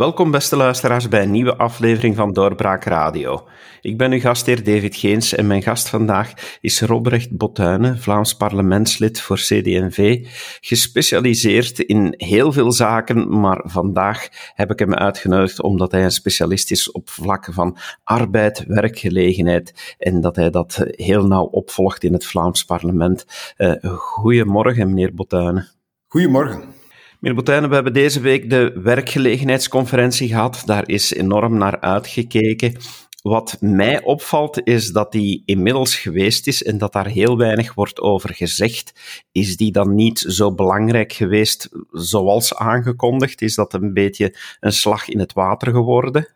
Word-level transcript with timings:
Welkom 0.00 0.30
beste 0.30 0.56
luisteraars 0.56 1.08
bij 1.08 1.22
een 1.22 1.30
nieuwe 1.30 1.56
aflevering 1.56 2.16
van 2.16 2.32
Doorbraak 2.32 2.84
Radio. 2.84 3.48
Ik 3.80 3.98
ben 3.98 4.12
uw 4.12 4.20
gastheer 4.20 4.64
David 4.64 4.96
Geens 4.96 5.34
en 5.34 5.46
mijn 5.46 5.62
gast 5.62 5.88
vandaag 5.88 6.58
is 6.60 6.80
Robrecht 6.80 7.36
Botuinen, 7.36 7.98
Vlaams 7.98 8.34
parlementslid 8.34 9.20
voor 9.20 9.36
CD&V, 9.36 10.26
gespecialiseerd 10.60 11.78
in 11.78 12.14
heel 12.16 12.52
veel 12.52 12.72
zaken, 12.72 13.40
maar 13.40 13.62
vandaag 13.64 14.28
heb 14.54 14.70
ik 14.70 14.78
hem 14.78 14.94
uitgenodigd 14.94 15.62
omdat 15.62 15.92
hij 15.92 16.04
een 16.04 16.10
specialist 16.10 16.70
is 16.70 16.90
op 16.90 17.10
vlakken 17.10 17.52
van 17.52 17.76
arbeid, 18.04 18.64
werkgelegenheid 18.66 19.96
en 19.98 20.20
dat 20.20 20.36
hij 20.36 20.50
dat 20.50 20.84
heel 20.90 21.26
nauw 21.26 21.44
opvolgt 21.44 22.04
in 22.04 22.12
het 22.12 22.26
Vlaams 22.26 22.64
parlement. 22.64 23.26
Uh, 23.56 23.74
goedemorgen 23.84 24.88
meneer 24.88 25.14
Botuinen. 25.14 25.68
Goedemorgen. 26.06 26.79
Meneer 27.20 27.36
Boutijnen, 27.36 27.68
we 27.68 27.74
hebben 27.74 27.92
deze 27.92 28.20
week 28.20 28.50
de 28.50 28.80
werkgelegenheidsconferentie 28.82 30.28
gehad. 30.28 30.62
Daar 30.64 30.88
is 30.88 31.12
enorm 31.12 31.58
naar 31.58 31.80
uitgekeken. 31.80 32.76
Wat 33.22 33.56
mij 33.60 34.02
opvalt 34.02 34.66
is 34.66 34.90
dat 34.90 35.12
die 35.12 35.42
inmiddels 35.44 35.96
geweest 35.96 36.46
is 36.46 36.62
en 36.62 36.78
dat 36.78 36.92
daar 36.92 37.06
heel 37.06 37.38
weinig 37.38 37.74
wordt 37.74 38.00
over 38.00 38.34
gezegd. 38.34 38.92
Is 39.32 39.56
die 39.56 39.72
dan 39.72 39.94
niet 39.94 40.18
zo 40.18 40.54
belangrijk 40.54 41.12
geweest 41.12 41.68
zoals 41.90 42.54
aangekondigd? 42.54 43.42
Is 43.42 43.54
dat 43.54 43.72
een 43.72 43.92
beetje 43.92 44.34
een 44.60 44.72
slag 44.72 45.08
in 45.08 45.18
het 45.18 45.32
water 45.32 45.72
geworden? 45.72 46.28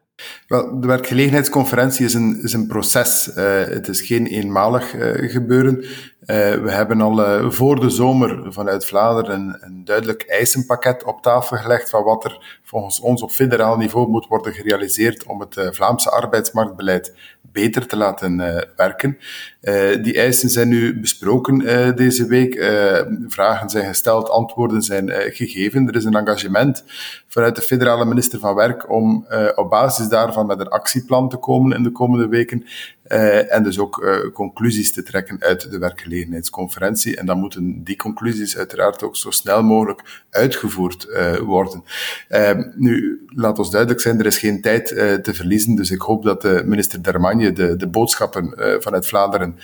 Wel, 0.46 0.80
de 0.80 0.86
werkgelegenheidsconferentie 0.86 2.04
is 2.04 2.14
een, 2.14 2.42
is 2.42 2.52
een 2.52 2.66
proces. 2.66 3.30
Uh, 3.36 3.64
het 3.64 3.88
is 3.88 4.00
geen 4.00 4.26
eenmalig 4.26 4.94
uh, 4.94 5.30
gebeuren. 5.30 5.84
Uh, 6.26 6.36
we 6.54 6.70
hebben 6.70 7.00
al 7.00 7.50
voor 7.50 7.80
de 7.80 7.90
zomer 7.90 8.52
vanuit 8.52 8.86
Vlaanderen 8.86 9.40
een, 9.40 9.56
een, 9.60 9.84
duidelijk 9.84 10.22
eisenpakket 10.22 11.04
op 11.04 11.22
tafel 11.22 11.56
gelegd 11.56 11.90
van 11.90 12.02
wat 12.02 12.24
er 12.24 12.58
volgens 12.62 13.00
ons 13.00 13.22
op 13.22 13.30
federaal 13.30 13.76
niveau 13.76 14.08
moet 14.08 14.26
worden 14.26 14.52
gerealiseerd 14.52 15.24
om 15.24 15.40
het 15.40 15.68
Vlaamse 15.70 16.10
arbeidsmarktbeleid 16.10 17.14
beter 17.40 17.86
te 17.86 17.96
laten 17.96 18.36
werken. 18.76 19.18
die 20.02 20.18
eisen 20.18 20.48
zijn 20.48 20.68
nu 20.68 21.00
besproken 21.00 21.58
deze 21.96 22.26
week. 22.26 22.54
vragen 23.26 23.70
zijn 23.70 23.86
gesteld, 23.86 24.30
antwoorden 24.30 24.82
zijn 24.82 25.10
gegeven. 25.10 25.88
Er 25.88 25.94
is 25.96 26.04
een 26.04 26.14
engagement 26.14 26.84
vanuit 27.26 27.56
de 27.56 27.62
federale 27.62 28.04
minister 28.04 28.38
van 28.38 28.54
Werk 28.54 28.90
om 28.90 29.26
op 29.54 29.70
basis 29.70 30.08
daarvan 30.08 30.46
met 30.46 30.60
een 30.60 30.68
actieplan 30.68 31.28
te 31.28 31.36
komen 31.36 31.76
in 31.76 31.82
de 31.82 31.92
komende 31.92 32.28
weken. 32.28 32.66
Uh, 33.08 33.52
en 33.52 33.62
dus 33.62 33.78
ook 33.78 34.02
uh, 34.02 34.32
conclusies 34.32 34.92
te 34.92 35.02
trekken 35.02 35.40
uit 35.40 35.70
de 35.70 35.78
werkgelegenheidsconferentie. 35.78 37.16
En 37.16 37.26
dan 37.26 37.38
moeten 37.38 37.84
die 37.84 37.96
conclusies 37.96 38.56
uiteraard 38.56 39.02
ook 39.02 39.16
zo 39.16 39.30
snel 39.30 39.62
mogelijk 39.62 40.22
uitgevoerd 40.30 41.06
uh, 41.08 41.36
worden. 41.36 41.84
nu, 42.76 43.24
laat 43.26 43.58
ons 43.58 43.70
duidelijk 43.70 44.00
zijn, 44.00 44.18
er 44.18 44.26
is 44.26 44.38
geen 44.38 44.60
tijd 44.60 44.86
te 45.22 45.34
verliezen. 45.34 45.74
Dus 45.74 45.90
ik 45.90 46.00
hoop 46.00 46.24
dat 46.24 46.42
de 46.42 46.62
minister 46.64 47.02
Dermagne 47.02 47.52
de, 47.52 47.76
de 47.76 47.88
boodschappen 47.88 48.54
vanuit 48.82 49.06
Vlaanderen 49.06 49.58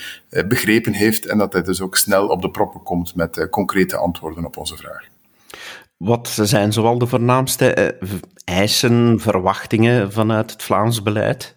begrepen 0.48 0.92
heeft 0.92 1.26
en 1.26 1.38
dat 1.38 1.52
hij 1.52 1.62
dus 1.62 1.80
ook 1.80 1.96
snel 1.96 2.26
op 2.26 2.42
de 2.42 2.50
proppen 2.50 2.82
komt 2.82 3.14
met 3.14 3.48
concrete 3.50 3.96
antwoorden 3.96 4.44
op 4.44 4.56
onze 4.56 4.76
vraag. 4.76 5.08
Wat 6.04 6.28
zijn 6.42 6.72
zoal 6.72 6.98
de 6.98 7.06
voornaamste 7.06 7.74
eh, 7.74 8.08
eisen, 8.44 9.20
verwachtingen 9.20 10.12
vanuit 10.12 10.50
het 10.50 10.62
Vlaams 10.62 11.02
beleid? 11.02 11.54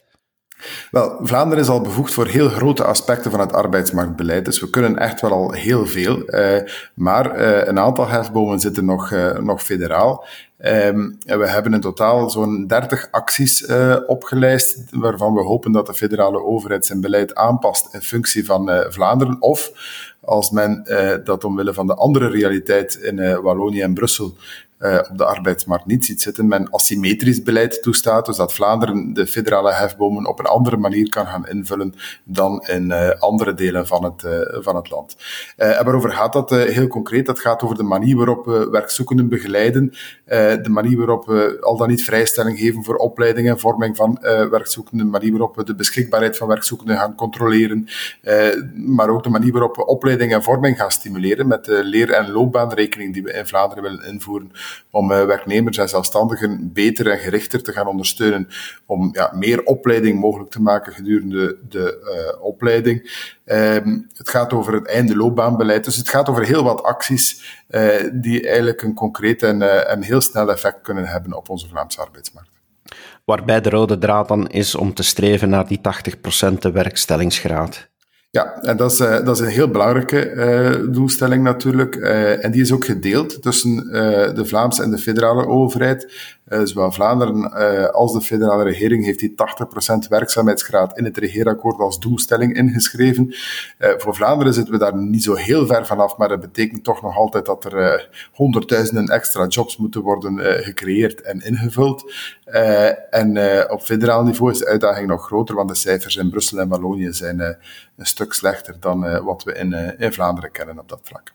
Wel, 0.91 1.19
Vlaanderen 1.21 1.63
is 1.63 1.69
al 1.69 1.81
bevoegd 1.81 2.13
voor 2.13 2.27
heel 2.27 2.49
grote 2.49 2.83
aspecten 2.83 3.31
van 3.31 3.39
het 3.39 3.53
arbeidsmarktbeleid, 3.53 4.45
dus 4.45 4.59
we 4.59 4.69
kunnen 4.69 4.97
echt 4.97 5.21
wel 5.21 5.31
al 5.31 5.51
heel 5.51 5.85
veel. 5.85 6.25
Eh, 6.25 6.71
maar 6.93 7.31
eh, 7.31 7.67
een 7.67 7.79
aantal 7.79 8.07
hefbomen 8.07 8.59
zitten 8.59 8.85
nog, 8.85 9.11
eh, 9.11 9.37
nog 9.37 9.63
federaal. 9.63 10.25
En 10.57 11.17
we 11.25 11.49
hebben 11.49 11.73
in 11.73 11.81
totaal 11.81 12.29
zo'n 12.29 12.67
30 12.67 13.07
acties 13.11 13.61
uh, 13.61 13.97
opgelijst, 14.07 14.83
waarvan 14.91 15.33
we 15.33 15.41
hopen 15.41 15.71
dat 15.71 15.85
de 15.85 15.93
federale 15.93 16.43
overheid 16.43 16.85
zijn 16.85 17.01
beleid 17.01 17.35
aanpast 17.35 17.93
in 17.93 18.01
functie 18.01 18.45
van 18.45 18.85
Vlaanderen. 18.89 19.35
Of 19.39 19.71
als 20.21 20.51
men 20.51 20.85
uh, 20.85 21.11
dat 21.23 21.43
omwille 21.43 21.73
van 21.73 21.87
de 21.87 21.95
andere 21.95 22.29
realiteit 22.29 22.95
in 22.95 23.41
Wallonië 23.41 23.81
en 23.81 23.93
Brussel 23.93 24.37
uh, 24.83 24.99
op 25.09 25.17
de 25.17 25.25
arbeidsmarkt 25.25 25.85
niet 25.85 26.05
ziet 26.05 26.21
zitten, 26.21 26.47
men 26.47 26.69
asymmetrisch 26.69 27.43
beleid 27.43 27.81
toestaat, 27.81 28.25
dus 28.25 28.37
dat 28.37 28.53
Vlaanderen 28.53 29.13
de 29.13 29.27
federale 29.27 29.73
hefbomen 29.73 30.27
op 30.27 30.39
een 30.39 30.45
andere 30.45 30.77
manier 30.77 31.09
kan 31.09 31.25
gaan 31.25 31.47
invullen 31.47 31.93
dan 32.23 32.63
in 32.67 32.89
uh, 32.89 33.09
andere 33.09 33.53
delen 33.53 33.87
van 33.87 34.03
het, 34.03 34.23
uh, 34.23 34.63
van 34.63 34.75
het 34.75 34.89
land. 34.89 35.15
en 35.55 35.83
waarover 35.83 36.11
gaat 36.11 36.33
dat 36.33 36.49
heel 36.49 36.87
concreet? 36.87 37.25
Dat 37.25 37.39
gaat 37.39 37.61
over 37.63 37.77
de 37.77 37.83
manier 37.83 38.15
waarop 38.15 38.45
we 38.45 38.69
werkzoekenden 38.69 39.29
begeleiden, 39.29 39.93
de 40.25 40.69
manier 40.69 40.97
waarop 40.97 41.25
we 41.25 41.57
al 41.61 41.77
dan 41.77 41.87
niet 41.87 42.03
vrijstelling 42.03 42.59
geven 42.59 42.83
voor 42.83 42.95
opleiding 42.95 43.49
en 43.49 43.59
vorming 43.59 43.95
van 43.95 44.17
werkzoekenden, 44.49 45.05
de 45.05 45.11
manier 45.11 45.31
waarop 45.31 45.55
we 45.55 45.63
de 45.63 45.75
beschikbaarheid 45.75 46.37
van 46.37 46.47
werkzoekenden 46.47 46.97
gaan 46.97 47.15
controleren, 47.15 47.87
maar 48.73 49.09
ook 49.09 49.23
de 49.23 49.29
manier 49.29 49.51
waarop 49.51 49.75
we 49.75 49.85
opleiding 49.85 50.33
en 50.33 50.43
vorming 50.43 50.77
gaan 50.77 50.91
stimuleren 50.91 51.47
met 51.47 51.65
de 51.65 51.83
leer- 51.83 52.11
en 52.11 52.31
loopbaanrekening 52.31 53.13
die 53.13 53.23
we 53.23 53.33
in 53.33 53.47
Vlaanderen 53.47 53.83
willen 53.83 54.05
invoeren 54.05 54.51
om 54.91 55.11
uh, 55.11 55.25
werknemers 55.25 55.77
en 55.77 55.89
zelfstandigen 55.89 56.73
beter 56.73 57.07
en 57.07 57.17
gerichter 57.17 57.63
te 57.63 57.71
gaan 57.71 57.87
ondersteunen, 57.87 58.47
om 58.85 59.09
ja, 59.13 59.31
meer 59.35 59.63
opleiding 59.63 60.19
mogelijk 60.19 60.51
te 60.51 60.61
maken 60.61 60.93
gedurende 60.93 61.57
de 61.69 62.33
uh, 62.35 62.43
opleiding. 62.43 63.31
Um, 63.45 64.09
het 64.13 64.29
gaat 64.29 64.53
over 64.53 64.73
het 64.73 64.87
einde 64.87 65.15
loopbaanbeleid, 65.15 65.83
dus 65.83 65.95
het 65.95 66.09
gaat 66.09 66.29
over 66.29 66.45
heel 66.45 66.63
wat 66.63 66.83
acties 66.83 67.61
uh, 67.69 68.09
die 68.13 68.47
eigenlijk 68.47 68.81
een 68.81 68.93
concreet 68.93 69.43
en, 69.43 69.87
en 69.87 70.01
heel 70.01 70.21
snel 70.21 70.51
effect 70.51 70.81
kunnen 70.81 71.05
hebben 71.05 71.33
op 71.33 71.49
onze 71.49 71.67
Vlaamse 71.67 72.01
arbeidsmarkt. 72.01 72.51
Waarbij 73.25 73.61
de 73.61 73.69
rode 73.69 73.97
draad 73.97 74.27
dan 74.27 74.47
is 74.47 74.75
om 74.75 74.93
te 74.93 75.03
streven 75.03 75.49
naar 75.49 75.67
die 75.67 75.79
80% 76.53 76.57
de 76.59 76.71
werkstellingsgraad. 76.71 77.91
Ja, 78.35 78.61
en 78.61 78.77
dat 78.77 78.91
is, 78.91 78.99
uh, 78.99 79.25
dat 79.25 79.35
is 79.35 79.39
een 79.39 79.51
heel 79.51 79.67
belangrijke 79.67 80.31
uh, 80.31 80.93
doelstelling 80.93 81.43
natuurlijk. 81.43 81.95
Uh, 81.95 82.45
en 82.45 82.51
die 82.51 82.61
is 82.61 82.71
ook 82.71 82.85
gedeeld 82.85 83.41
tussen 83.41 83.75
de 84.35 84.45
Vlaamse 84.45 84.83
en 84.83 84.91
de 84.91 84.97
federale 84.97 85.47
overheid. 85.47 86.11
Zowel 86.45 86.91
Vlaanderen 86.91 87.53
als 87.93 88.13
de 88.13 88.21
federale 88.21 88.63
regering 88.63 89.05
heeft 89.05 89.19
die 89.19 89.35
80% 90.05 90.07
werkzaamheidsgraad 90.09 90.97
in 90.97 91.03
het 91.03 91.17
regeerakkoord 91.17 91.79
als 91.79 91.99
doelstelling 91.99 92.55
ingeschreven. 92.55 93.35
voor 93.77 94.15
Vlaanderen 94.15 94.53
zitten 94.53 94.73
we 94.73 94.79
daar 94.79 94.97
niet 94.97 95.23
zo 95.23 95.33
heel 95.33 95.67
ver 95.67 95.85
vanaf, 95.85 96.17
maar 96.17 96.27
dat 96.27 96.39
betekent 96.39 96.83
toch 96.83 97.01
nog 97.01 97.17
altijd 97.17 97.45
dat 97.45 97.65
er 97.65 98.09
honderdduizenden 98.33 99.07
extra 99.07 99.47
jobs 99.47 99.77
moeten 99.77 100.01
worden 100.01 100.39
gecreëerd 100.63 101.21
en 101.21 101.45
ingevuld. 101.45 102.13
en 103.09 103.37
op 103.71 103.81
federaal 103.81 104.23
niveau 104.23 104.51
is 104.51 104.59
de 104.59 104.67
uitdaging 104.67 105.07
nog 105.07 105.25
groter, 105.25 105.55
want 105.55 105.69
de 105.69 105.75
cijfers 105.75 106.15
in 106.15 106.29
Brussel 106.29 106.59
en 106.59 106.67
Wallonië 106.69 107.13
zijn 107.13 107.39
een 107.39 108.05
stuk 108.05 108.33
slechter 108.33 108.75
dan 108.79 109.23
wat 109.23 109.43
we 109.43 109.53
in, 109.53 109.99
in 109.99 110.13
Vlaanderen 110.13 110.51
kennen 110.51 110.79
op 110.79 110.89
dat 110.89 110.99
vlak. 111.03 111.33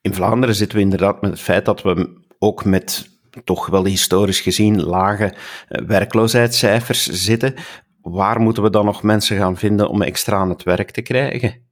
In 0.00 0.14
Vlaanderen 0.14 0.54
zitten 0.54 0.76
we 0.76 0.84
inderdaad 0.84 1.20
met 1.20 1.30
het 1.30 1.40
feit 1.40 1.64
dat 1.64 1.82
we 1.82 2.16
ook 2.38 2.64
met 2.64 3.17
toch 3.44 3.66
wel 3.66 3.84
historisch 3.84 4.40
gezien 4.40 4.82
lage 4.82 5.34
eh, 5.68 5.84
werkloosheidscijfers 5.86 7.06
zitten. 7.06 7.54
Waar 8.02 8.40
moeten 8.40 8.62
we 8.62 8.70
dan 8.70 8.84
nog 8.84 9.02
mensen 9.02 9.36
gaan 9.36 9.56
vinden 9.56 9.88
om 9.88 10.02
extra 10.02 10.36
aan 10.36 10.48
het 10.48 10.62
werk 10.62 10.90
te 10.90 11.02
krijgen? 11.02 11.67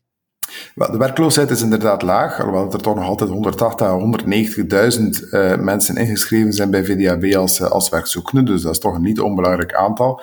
De 0.74 0.96
werkloosheid 0.98 1.50
is 1.50 1.62
inderdaad 1.62 2.02
laag, 2.02 2.38
alhoewel 2.38 2.72
er 2.72 2.82
toch 2.82 2.94
nog 2.94 3.04
altijd 3.04 3.30
180 3.30 3.86
à 3.86 3.98
190.000 3.98 5.30
uh, 5.30 5.56
mensen 5.56 5.96
ingeschreven 5.96 6.52
zijn 6.52 6.70
bij 6.70 6.84
VDAB 6.84 7.34
als, 7.34 7.60
uh, 7.60 7.70
als 7.70 7.88
werkzoekende, 7.88 8.42
dus 8.42 8.62
dat 8.62 8.72
is 8.72 8.78
toch 8.78 8.94
een 8.94 9.02
niet 9.02 9.20
onbelangrijk 9.20 9.74
aantal. 9.74 10.20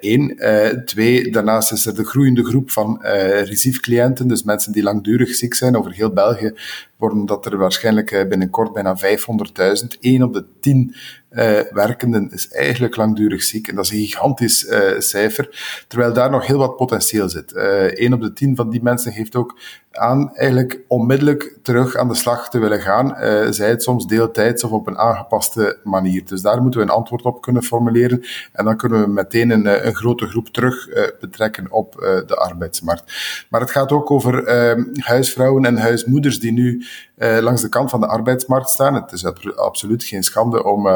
Eén. 0.00 0.34
Uh, 0.38 0.66
twee, 0.68 1.30
daarnaast 1.30 1.72
is 1.72 1.86
er 1.86 1.94
de 1.94 2.04
groeiende 2.04 2.44
groep 2.44 2.70
van 2.70 2.98
recidief-cliënten, 3.02 4.28
dus 4.28 4.42
mensen 4.42 4.72
die 4.72 4.82
langdurig 4.82 5.34
ziek 5.34 5.54
zijn. 5.54 5.76
Over 5.76 5.92
heel 5.92 6.10
België 6.10 6.52
worden 6.96 7.26
dat 7.26 7.46
er 7.46 7.56
waarschijnlijk 7.56 8.26
binnenkort 8.28 8.72
bijna 8.72 8.96
500.000. 8.96 9.86
Eén 10.00 10.22
op 10.22 10.32
de 10.32 10.44
tien 10.60 10.94
uh, 11.30 11.60
werkenden 11.70 12.30
is 12.32 12.48
eigenlijk 12.48 12.96
langdurig 12.96 13.42
ziek. 13.42 13.68
En 13.68 13.74
dat 13.74 13.84
is 13.84 13.90
een 13.90 13.98
gigantisch 13.98 14.64
uh, 14.64 14.80
cijfer. 14.98 15.84
Terwijl 15.88 16.12
daar 16.12 16.30
nog 16.30 16.46
heel 16.46 16.58
wat 16.58 16.76
potentieel 16.76 17.28
zit. 17.28 17.52
Uh, 17.52 17.94
een 17.94 18.12
op 18.12 18.20
de 18.20 18.32
tien 18.32 18.56
van 18.56 18.70
die 18.70 18.82
mensen 18.82 19.12
heeft 19.12 19.36
ook 19.36 19.58
aan 19.92 20.34
eigenlijk 20.34 20.80
onmiddellijk 20.88 21.58
terug 21.62 21.96
aan 21.96 22.08
de 22.08 22.14
slag 22.14 22.50
te 22.50 22.58
willen 22.58 22.80
gaan. 22.80 23.16
Zij 23.52 23.68
het 23.68 23.82
soms 23.82 24.06
deeltijds 24.06 24.64
of 24.64 24.70
op 24.70 24.86
een 24.86 24.98
aangepaste 24.98 25.78
manier. 25.84 26.24
Dus 26.24 26.42
daar 26.42 26.62
moeten 26.62 26.80
we 26.80 26.86
een 26.86 26.92
antwoord 26.92 27.22
op 27.22 27.42
kunnen 27.42 27.62
formuleren. 27.62 28.24
En 28.52 28.64
dan 28.64 28.76
kunnen 28.76 29.00
we 29.00 29.06
meteen 29.06 29.50
een, 29.50 29.86
een 29.86 29.94
grote 29.94 30.26
groep 30.26 30.48
terug 30.48 30.88
betrekken 31.20 31.72
op 31.72 31.92
de 32.26 32.36
arbeidsmarkt. 32.36 33.12
Maar 33.50 33.60
het 33.60 33.70
gaat 33.70 33.92
ook 33.92 34.10
over 34.10 34.44
ehm, 34.44 34.84
huisvrouwen 34.94 35.64
en 35.64 35.76
huismoeders 35.76 36.40
die 36.40 36.52
nu 36.52 36.84
langs 37.16 37.62
de 37.62 37.68
kant 37.68 37.90
van 37.90 38.00
de 38.00 38.06
arbeidsmarkt 38.06 38.70
staan. 38.70 38.94
Het 38.94 39.12
is 39.12 39.24
absoluut 39.56 40.04
geen 40.04 40.22
schande 40.22 40.64
om 40.64 40.86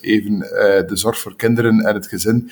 even 0.00 0.38
de 0.86 0.96
zorg 0.96 1.18
voor 1.18 1.36
kinderen 1.36 1.80
en 1.80 1.94
het 1.94 2.06
gezin 2.06 2.50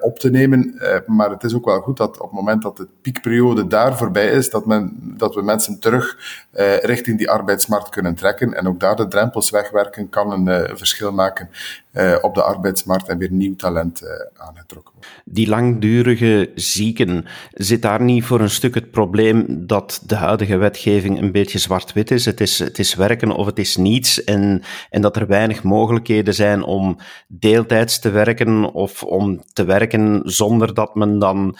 op 0.00 0.18
te 0.18 0.30
nemen. 0.30 0.80
maar 1.06 1.30
het 1.30 1.44
is 1.44 1.54
ook 1.54 1.64
wel 1.64 1.80
goed 1.80 1.96
dat 1.96 2.20
op 2.20 2.30
het 2.30 2.40
moment 2.40 2.62
dat 2.62 2.76
de 2.76 2.88
piekperiode 3.02 3.66
daar 3.66 3.96
voorbij 3.96 4.30
is, 4.30 4.50
dat 4.50 4.66
men 4.66 4.92
dat 5.16 5.34
we 5.34 5.42
mensen 5.42 5.78
terug 5.78 6.16
richting 6.82 7.18
die 7.18 7.30
arbeidsmarkt 7.30 7.88
kunnen 7.88 8.14
trekken. 8.14 8.54
En 8.54 8.68
ook 8.68 8.80
daar 8.80 8.96
de 8.96 9.08
drempels 9.08 9.50
wegwerken 9.50 10.08
kan 10.08 10.32
een 10.32 10.76
verschil 10.76 11.12
maken 11.12 11.48
op 12.20 12.34
de 12.34 12.42
arbeidsmarkt 12.42 13.08
en 13.08 13.18
weer 13.18 13.32
nieuw 13.32 13.56
talent 13.56 14.02
aangetrokken 14.36 14.92
wordt. 14.94 15.08
Die 15.24 15.48
langdurige 15.48 16.50
zieken, 16.54 17.24
zit 17.52 17.82
daar 17.82 18.02
niet 18.02 18.24
voor 18.24 18.40
een 18.40 18.50
stuk 18.50 18.74
het 18.74 18.90
probleem 18.90 19.66
dat 19.66 20.02
de 20.06 20.14
huidige 20.14 20.56
wetgeving 20.56 21.20
een 21.20 21.32
beetje 21.32 21.58
zwart-wit 21.58 22.10
is? 22.10 22.24
Het, 22.24 22.40
is? 22.40 22.58
het 22.58 22.78
is 22.78 22.94
werken 22.94 23.30
of 23.30 23.46
het 23.46 23.58
is 23.58 23.76
niets 23.76 24.24
en, 24.24 24.62
en 24.90 25.02
dat 25.02 25.16
er 25.16 25.26
weinig 25.26 25.62
mogelijkheden 25.62 26.34
zijn 26.36 26.62
om 26.62 26.96
deeltijds 27.28 27.98
te 27.98 28.10
werken 28.10 28.72
of 28.72 29.02
om 29.02 29.42
te 29.52 29.64
werken 29.64 30.20
zonder 30.24 30.74
dat 30.74 30.94
men 30.94 31.18
dan 31.18 31.56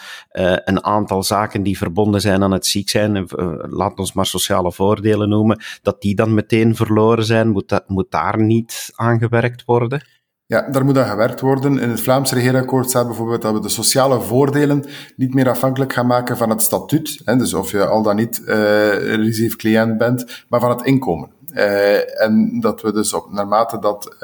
een 0.63 0.83
aantal 0.83 1.23
zaken 1.23 1.63
die 1.63 1.77
verbonden 1.77 2.21
zijn 2.21 2.43
aan 2.43 2.51
het 2.51 2.65
ziek 2.65 2.89
zijn, 2.89 3.27
laat 3.69 3.99
ons 3.99 4.13
maar 4.13 4.25
sociale 4.25 4.71
voordelen 4.71 5.29
noemen, 5.29 5.61
dat 5.81 6.01
die 6.01 6.15
dan 6.15 6.33
meteen 6.33 6.75
verloren 6.75 7.25
zijn? 7.25 7.49
Moet, 7.49 7.69
dat, 7.69 7.89
moet 7.89 8.11
daar 8.11 8.41
niet 8.41 8.91
aan 8.95 9.19
gewerkt 9.19 9.65
worden? 9.65 10.01
Ja, 10.45 10.69
daar 10.69 10.85
moet 10.85 10.97
aan 10.97 11.09
gewerkt 11.09 11.41
worden. 11.41 11.79
In 11.79 11.89
het 11.89 12.01
Vlaamse 12.01 12.35
regeerakkoord 12.35 12.89
staat 12.89 13.07
bijvoorbeeld 13.07 13.41
dat 13.41 13.53
we 13.53 13.59
de 13.59 13.69
sociale 13.69 14.21
voordelen 14.21 14.85
niet 15.15 15.33
meer 15.33 15.49
afhankelijk 15.49 15.93
gaan 15.93 16.07
maken 16.07 16.37
van 16.37 16.49
het 16.49 16.61
statuut. 16.61 17.21
Hè, 17.23 17.35
dus 17.35 17.53
of 17.53 17.71
je 17.71 17.85
al 17.85 18.01
dan 18.03 18.15
niet 18.15 18.41
uh, 18.45 19.55
cliënt 19.55 19.97
bent, 19.97 20.45
maar 20.49 20.59
van 20.59 20.69
het 20.69 20.81
inkomen. 20.81 21.31
Uh, 21.53 22.21
en 22.21 22.59
dat 22.59 22.81
we 22.81 22.93
dus 22.93 23.13
op, 23.13 23.31
naarmate 23.31 23.79
dat 23.79 24.05
uh, 24.13 24.19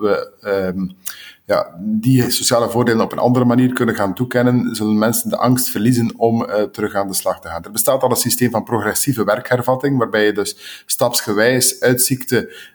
we 0.00 0.32
um, 0.74 0.96
ja, 1.44 1.74
die 1.78 2.30
sociale 2.30 2.70
voordelen 2.70 3.04
op 3.04 3.12
een 3.12 3.18
andere 3.18 3.44
manier 3.44 3.72
kunnen 3.72 3.94
gaan 3.94 4.14
toekennen, 4.14 4.74
zullen 4.74 4.98
mensen 4.98 5.30
de 5.30 5.36
angst 5.36 5.68
verliezen 5.68 6.12
om 6.16 6.42
uh, 6.42 6.62
terug 6.62 6.94
aan 6.94 7.06
de 7.06 7.14
slag 7.14 7.40
te 7.40 7.48
gaan. 7.48 7.64
Er 7.64 7.70
bestaat 7.70 8.02
al 8.02 8.10
een 8.10 8.16
systeem 8.16 8.50
van 8.50 8.64
progressieve 8.64 9.24
werkhervatting, 9.24 9.98
waarbij 9.98 10.24
je 10.24 10.32
dus 10.32 10.82
stapsgewijs 10.86 11.80
uit 11.80 12.02
ziekte 12.02 12.68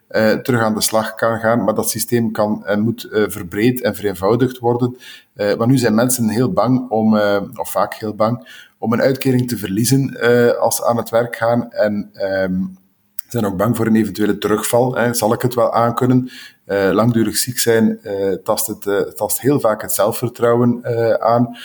terug 0.44 0.62
aan 0.62 0.74
de 0.74 0.82
slag 0.82 1.16
kan 1.16 1.40
gaan, 1.40 1.64
maar 1.64 1.74
dat 1.74 1.90
systeem 1.90 2.32
kan 2.32 2.66
en 2.66 2.80
moet 2.80 3.08
verbreed 3.12 3.82
en 3.82 3.96
vereenvoudigd 3.96 4.60
worden. 4.60 4.98
maar 5.34 5.68
nu 5.68 5.78
zijn 5.78 5.96
mensen 5.96 6.30
heel 6.30 6.52
bang 6.52 6.90
om, 6.90 7.18
of 7.56 7.70
vaak 7.70 7.94
heel 7.94 8.16
bang, 8.16 8.48
om 8.78 8.94
een 8.94 9.02
uitkering 9.02 9.48
te 9.48 9.58
verliezen 9.58 10.18
als 10.60 10.76
ze 10.76 10.86
aan 10.86 10.98
het 10.98 11.10
werk 11.10 11.36
gaan 11.36 11.72
en 11.72 12.12
um, 12.44 12.78
zijn 13.28 13.46
ook 13.46 13.58
bang 13.58 13.76
voor 13.76 13.86
een 13.86 13.96
eventuele 13.96 14.38
terugval. 14.38 14.96
Hè. 14.96 15.14
Zal 15.14 15.34
ik 15.34 15.42
het 15.42 15.54
wel 15.54 15.74
aankunnen? 15.74 16.30
Uh, 16.68 16.90
langdurig 16.92 17.38
ziek 17.38 17.60
zijn 17.60 18.00
uh, 18.04 18.34
tast, 18.34 18.68
het, 18.68 18.86
uh, 18.86 19.00
tast 19.00 19.42
heel 19.42 19.60
vaak 19.60 19.82
het 19.82 19.94
zelfvertrouwen 19.94 20.86
aan 21.22 21.58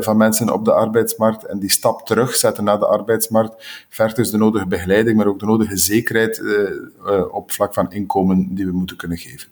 van 0.00 0.16
mensen 0.16 0.52
op 0.52 0.64
de 0.64 0.72
arbeidsmarkt. 0.72 1.44
En 1.44 1.58
die 1.58 1.70
stap 1.70 2.06
terugzetten 2.06 2.64
naar 2.64 2.78
de 2.78 2.86
arbeidsmarkt 2.86 3.84
vergt 3.88 4.16
dus 4.16 4.30
de 4.30 4.36
nodige 4.36 4.66
begeleiding, 4.66 5.16
maar 5.16 5.26
ook 5.26 5.38
de 5.38 5.46
nodige 5.46 5.76
zekerheid 5.76 6.42
op 7.30 7.50
vlak 7.50 7.74
van 7.74 7.92
inkomen 7.92 8.54
die 8.54 8.66
we 8.66 8.72
moeten 8.72 8.96
kunnen 8.96 9.18
geven. 9.18 9.48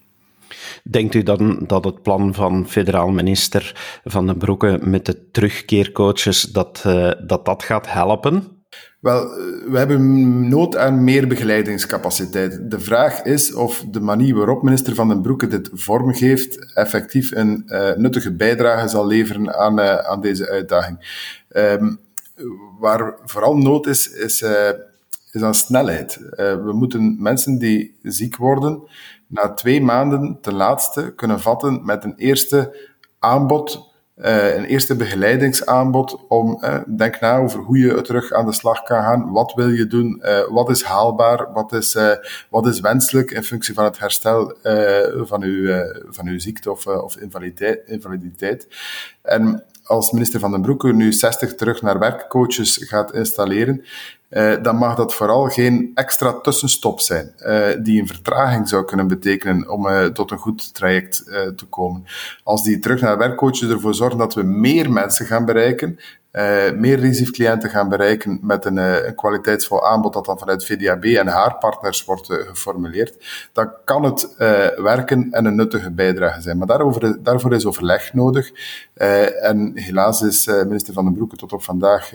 Denkt 0.82 1.14
u 1.14 1.22
dan 1.22 1.64
dat 1.66 1.84
het 1.84 2.02
plan 2.02 2.34
van 2.34 2.68
federaal 2.68 3.10
minister 3.10 4.00
Van 4.04 4.26
den 4.26 4.38
Broeke 4.38 4.78
met 4.82 5.06
de 5.06 5.30
terugkeercoaches, 5.30 6.42
dat 6.42 6.82
dat, 7.26 7.44
dat 7.44 7.62
gaat 7.62 7.92
helpen? 7.92 8.61
Wel, 9.00 9.28
we 9.70 9.78
hebben 9.78 10.48
nood 10.48 10.76
aan 10.76 11.04
meer 11.04 11.26
begeleidingscapaciteit. 11.26 12.70
De 12.70 12.80
vraag 12.80 13.22
is 13.22 13.54
of 13.54 13.84
de 13.90 14.00
manier 14.00 14.34
waarop 14.34 14.62
minister 14.62 14.94
Van 14.94 15.08
den 15.08 15.22
Broeke 15.22 15.46
dit 15.46 15.70
vormgeeft 15.72 16.74
effectief 16.74 17.30
een 17.30 17.62
uh, 17.66 17.92
nuttige 17.94 18.32
bijdrage 18.32 18.88
zal 18.88 19.06
leveren 19.06 19.54
aan, 19.54 19.78
uh, 19.78 19.96
aan 19.96 20.20
deze 20.20 20.48
uitdaging. 20.48 21.24
Um, 21.56 21.98
waar 22.78 23.14
vooral 23.24 23.56
nood 23.56 23.86
is, 23.86 24.10
is, 24.10 24.42
uh, 24.42 24.68
is 25.32 25.42
aan 25.42 25.54
snelheid. 25.54 26.18
we 26.36 26.70
moeten 26.72 27.22
mensen 27.22 27.58
die 27.58 27.98
ziek 28.02 28.36
worden, 28.36 28.82
na 29.26 29.52
twee 29.54 29.82
maanden 29.82 30.38
ten 30.40 30.54
laatste 30.54 31.12
kunnen 31.14 31.40
vatten 31.40 31.84
met 31.84 32.04
een 32.04 32.14
eerste 32.16 32.90
aanbod 33.18 33.91
uh, 34.22 34.56
een 34.56 34.64
eerste 34.64 34.96
begeleidingsaanbod 34.96 36.18
om, 36.28 36.58
uh, 36.60 36.80
denk 36.96 37.20
na 37.20 37.36
over 37.36 37.60
hoe 37.60 37.78
je 37.78 38.00
terug 38.00 38.32
aan 38.32 38.46
de 38.46 38.52
slag 38.52 38.82
kan 38.82 39.02
gaan. 39.02 39.30
Wat 39.32 39.52
wil 39.54 39.68
je 39.68 39.86
doen? 39.86 40.22
Uh, 40.24 40.40
wat 40.48 40.70
is 40.70 40.82
haalbaar? 40.82 41.52
Wat 41.52 41.72
is, 41.72 41.96
wat 42.48 42.66
is 42.66 42.80
wenselijk 42.80 43.30
in 43.30 43.44
functie 43.44 43.74
van 43.74 43.84
het 43.84 43.98
herstel 43.98 44.56
van, 45.14 45.42
uw, 45.42 45.84
van 46.08 46.26
uw 46.26 46.38
ziekte 46.38 46.70
of, 46.70 46.86
of 46.86 47.16
invaliditeit, 47.16 47.80
invaliditeit? 47.86 48.68
En 49.22 49.64
als 49.84 50.10
minister 50.10 50.40
Van 50.40 50.50
den 50.50 50.62
Broeke 50.62 50.92
nu 50.92 51.12
60 51.12 51.54
terug 51.54 51.82
naar 51.82 51.98
werkcoaches 51.98 52.76
gaat 52.76 53.14
installeren, 53.14 53.84
uh, 54.32 54.62
dan 54.62 54.76
mag 54.76 54.96
dat 54.96 55.14
vooral 55.14 55.48
geen 55.48 55.90
extra 55.94 56.32
tussenstop 56.32 57.00
zijn, 57.00 57.32
uh, 57.38 57.68
die 57.82 58.00
een 58.00 58.06
vertraging 58.06 58.68
zou 58.68 58.84
kunnen 58.84 59.08
betekenen 59.08 59.70
om 59.70 59.86
uh, 59.86 60.04
tot 60.04 60.30
een 60.30 60.38
goed 60.38 60.74
traject 60.74 61.24
te 61.56 61.66
komen. 61.68 62.04
Als 62.44 62.62
die 62.62 62.78
terug 62.78 63.00
naar 63.00 63.18
werkcoaches 63.18 63.68
ervoor 63.68 63.94
zorgen 63.94 64.18
dat 64.18 64.34
we 64.34 64.42
meer 64.42 64.90
mensen 64.90 65.26
gaan 65.26 65.44
bereiken, 65.44 65.98
uh, 66.32 66.72
meer 66.72 66.98
risic-cliënten 66.98 67.70
gaan 67.70 67.88
bereiken 67.88 68.38
met 68.42 68.64
een, 68.64 68.76
uh, 68.76 69.04
een, 69.06 69.14
kwaliteitsvol 69.14 69.86
aanbod 69.86 70.12
dat 70.12 70.24
dan 70.24 70.38
vanuit 70.38 70.64
VDAB 70.64 71.04
en 71.04 71.26
haar 71.26 71.58
partners 71.58 72.04
wordt 72.04 72.30
uh, 72.30 72.36
geformuleerd, 72.36 73.16
dan 73.52 73.72
kan 73.84 74.04
het 74.04 74.34
werken 74.76 75.28
en 75.30 75.44
een 75.44 75.54
nuttige 75.54 75.90
bijdrage 75.90 76.40
zijn. 76.40 76.58
Maar 76.58 76.66
daarover, 76.66 77.22
daarvoor 77.22 77.54
is 77.54 77.66
overleg 77.66 78.14
nodig. 78.14 78.50
en 79.42 79.72
helaas 79.74 80.22
is 80.22 80.46
minister 80.46 80.94
Van 80.94 81.04
den 81.04 81.14
Broeke 81.14 81.36
tot 81.36 81.52
op 81.52 81.62
vandaag 81.62 82.12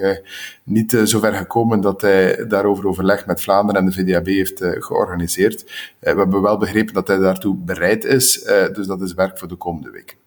niet 0.64 0.98
zover 1.04 1.34
gekomen 1.34 1.81
dat 1.81 2.02
hij 2.02 2.46
daarover 2.48 2.88
overleg 2.88 3.25
met 3.25 3.42
Vlaanderen 3.42 3.81
en 3.81 3.88
de 3.88 3.94
VDAB 3.94 4.25
heeft 4.25 4.64
georganiseerd. 4.64 5.64
we 6.00 6.10
hebben 6.10 6.42
wel 6.42 6.58
begrepen 6.58 6.94
dat 6.94 7.08
hij 7.08 7.18
daartoe 7.18 7.56
bereid 7.56 8.04
is, 8.04 8.44
dus 8.74 8.88
dat 8.88 9.02
is 9.02 9.14
werk 9.14 9.38
voor 9.38 9.48
de 9.48 9.56
komende 9.56 9.90
weken. 9.90 10.18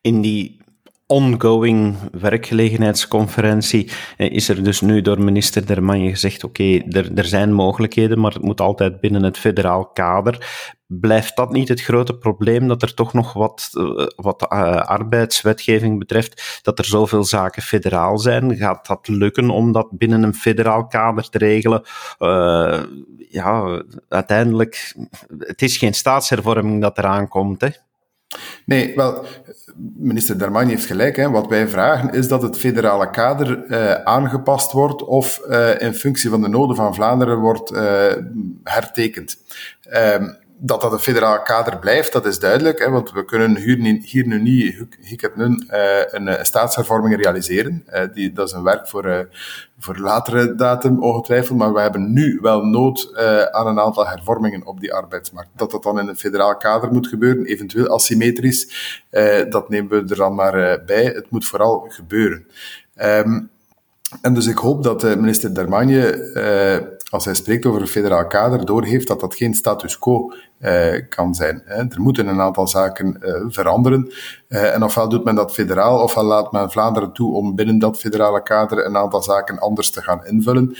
In 0.00 0.20
die 0.20 0.63
ongoing 1.06 1.96
werkgelegenheidsconferentie 2.12 3.90
eh, 4.16 4.30
is 4.30 4.48
er 4.48 4.64
dus 4.64 4.80
nu 4.80 5.00
door 5.00 5.20
minister 5.20 5.66
Dermanje 5.66 6.10
gezegd, 6.10 6.44
oké, 6.44 6.78
er, 6.90 7.14
er 7.14 7.24
zijn 7.24 7.52
mogelijkheden, 7.52 8.20
maar 8.20 8.32
het 8.32 8.42
moet 8.42 8.60
altijd 8.60 9.00
binnen 9.00 9.22
het 9.22 9.38
federaal 9.38 9.86
kader. 9.86 10.72
Blijft 10.86 11.36
dat 11.36 11.52
niet 11.52 11.68
het 11.68 11.80
grote 11.82 12.16
probleem, 12.18 12.68
dat 12.68 12.82
er 12.82 12.94
toch 12.94 13.12
nog 13.12 13.32
wat, 13.32 13.70
eh, 13.72 14.06
wat 14.16 14.46
uh, 14.52 14.76
arbeidswetgeving 14.76 15.98
betreft, 15.98 16.60
dat 16.62 16.78
er 16.78 16.84
zoveel 16.84 17.24
zaken 17.24 17.62
federaal 17.62 18.18
zijn? 18.18 18.56
Gaat 18.56 18.86
dat 18.86 19.08
lukken 19.08 19.50
om 19.50 19.72
dat 19.72 19.88
binnen 19.90 20.22
een 20.22 20.34
federaal 20.34 20.86
kader 20.86 21.28
te 21.28 21.38
regelen? 21.38 21.82
Uh, 22.18 22.82
ja, 23.28 23.82
uiteindelijk, 24.08 24.94
het 25.38 25.62
is 25.62 25.76
geen 25.76 25.94
staatshervorming 25.94 26.80
dat 26.80 26.98
eraan 26.98 27.28
komt, 27.28 27.60
hè? 27.60 27.68
Nee, 28.64 28.94
wel, 28.94 29.24
minister 29.96 30.38
Darmani 30.38 30.70
heeft 30.70 30.86
gelijk. 30.86 31.16
Hè. 31.16 31.30
Wat 31.30 31.46
wij 31.46 31.68
vragen 31.68 32.12
is 32.12 32.28
dat 32.28 32.42
het 32.42 32.58
federale 32.58 33.10
kader 33.10 33.64
uh, 33.68 33.94
aangepast 33.94 34.72
wordt 34.72 35.04
of 35.04 35.40
uh, 35.48 35.80
in 35.80 35.94
functie 35.94 36.30
van 36.30 36.40
de 36.40 36.48
noden 36.48 36.76
van 36.76 36.94
Vlaanderen 36.94 37.38
wordt 37.38 37.72
uh, 37.72 38.12
hertekend. 38.62 39.36
Um, 39.92 40.36
dat 40.66 40.80
dat 40.80 40.92
een 40.92 40.98
federaal 40.98 41.42
kader 41.42 41.78
blijft, 41.78 42.12
dat 42.12 42.26
is 42.26 42.38
duidelijk, 42.38 42.78
hè, 42.78 42.90
want 42.90 43.12
we 43.12 43.24
kunnen 43.24 43.56
hier, 43.56 43.78
nu 44.26 44.40
niet, 44.40 44.86
ik 45.00 45.20
heb 45.20 45.36
nu, 45.36 45.44
uh, 45.44 46.00
een, 46.06 46.26
een 46.26 46.46
staatshervorming 46.46 47.16
realiseren. 47.16 47.84
Uh, 47.92 48.00
die, 48.12 48.32
dat 48.32 48.48
is 48.48 48.54
een 48.54 48.62
werk 48.62 48.88
voor, 48.88 49.28
voor 49.78 49.98
latere 49.98 50.54
datum, 50.54 51.02
ongetwijfeld, 51.02 51.58
maar 51.58 51.72
we 51.72 51.80
hebben 51.80 52.12
nu 52.12 52.38
wel 52.42 52.62
nood 52.62 53.16
aan 53.50 53.66
een 53.66 53.80
aantal 53.80 54.06
hervormingen 54.06 54.66
op 54.66 54.80
die 54.80 54.94
arbeidsmarkt. 54.94 55.50
Dat 55.56 55.70
dat 55.70 55.82
dan 55.82 55.98
in 55.98 56.08
een 56.08 56.16
federaal 56.16 56.56
kader 56.56 56.92
moet 56.92 57.06
gebeuren, 57.06 57.44
eventueel 57.44 57.88
asymmetrisch, 57.88 58.68
dat 59.48 59.68
nemen 59.68 59.90
we 59.90 60.10
er 60.10 60.16
dan 60.16 60.34
maar 60.34 60.84
bij. 60.86 61.04
Het 61.04 61.30
moet 61.30 61.46
vooral 61.46 61.86
gebeuren. 61.88 62.46
Um, 63.02 63.50
en 64.22 64.34
dus 64.34 64.46
ik 64.46 64.58
hoop 64.58 64.82
dat 64.82 65.02
minister 65.02 65.54
Dermagne 65.54 66.93
als 67.14 67.24
hij 67.24 67.34
spreekt 67.34 67.66
over 67.66 67.80
een 67.80 67.86
federaal 67.86 68.26
kader, 68.26 68.64
doorheeft 68.64 69.08
dat 69.08 69.20
dat 69.20 69.34
geen 69.34 69.54
status 69.54 69.98
quo 69.98 70.32
uh, 70.60 71.08
kan 71.08 71.34
zijn. 71.34 71.62
Hè. 71.64 71.76
Er 71.76 72.00
moeten 72.00 72.26
een 72.26 72.40
aantal 72.40 72.68
zaken 72.68 73.16
uh, 73.20 73.44
veranderen. 73.48 74.12
Uh, 74.48 74.74
en 74.74 74.82
ofwel 74.82 75.08
doet 75.08 75.24
men 75.24 75.34
dat 75.34 75.52
federaal, 75.52 76.02
ofwel 76.02 76.24
laat 76.24 76.52
men 76.52 76.70
Vlaanderen 76.70 77.12
toe 77.12 77.34
om 77.34 77.54
binnen 77.54 77.78
dat 77.78 77.98
federale 77.98 78.42
kader 78.42 78.86
een 78.86 78.96
aantal 78.96 79.22
zaken 79.22 79.58
anders 79.58 79.90
te 79.90 80.02
gaan 80.02 80.26
invullen. 80.26 80.76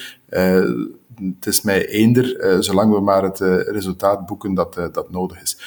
het 1.16 1.46
is 1.46 1.62
mij 1.62 1.86
eender, 1.88 2.56
zolang 2.62 2.92
we 2.94 3.00
maar 3.00 3.22
het 3.22 3.38
resultaat 3.68 4.26
boeken 4.26 4.54
dat, 4.54 4.74
dat 4.74 5.10
nodig 5.10 5.42
is. 5.42 5.58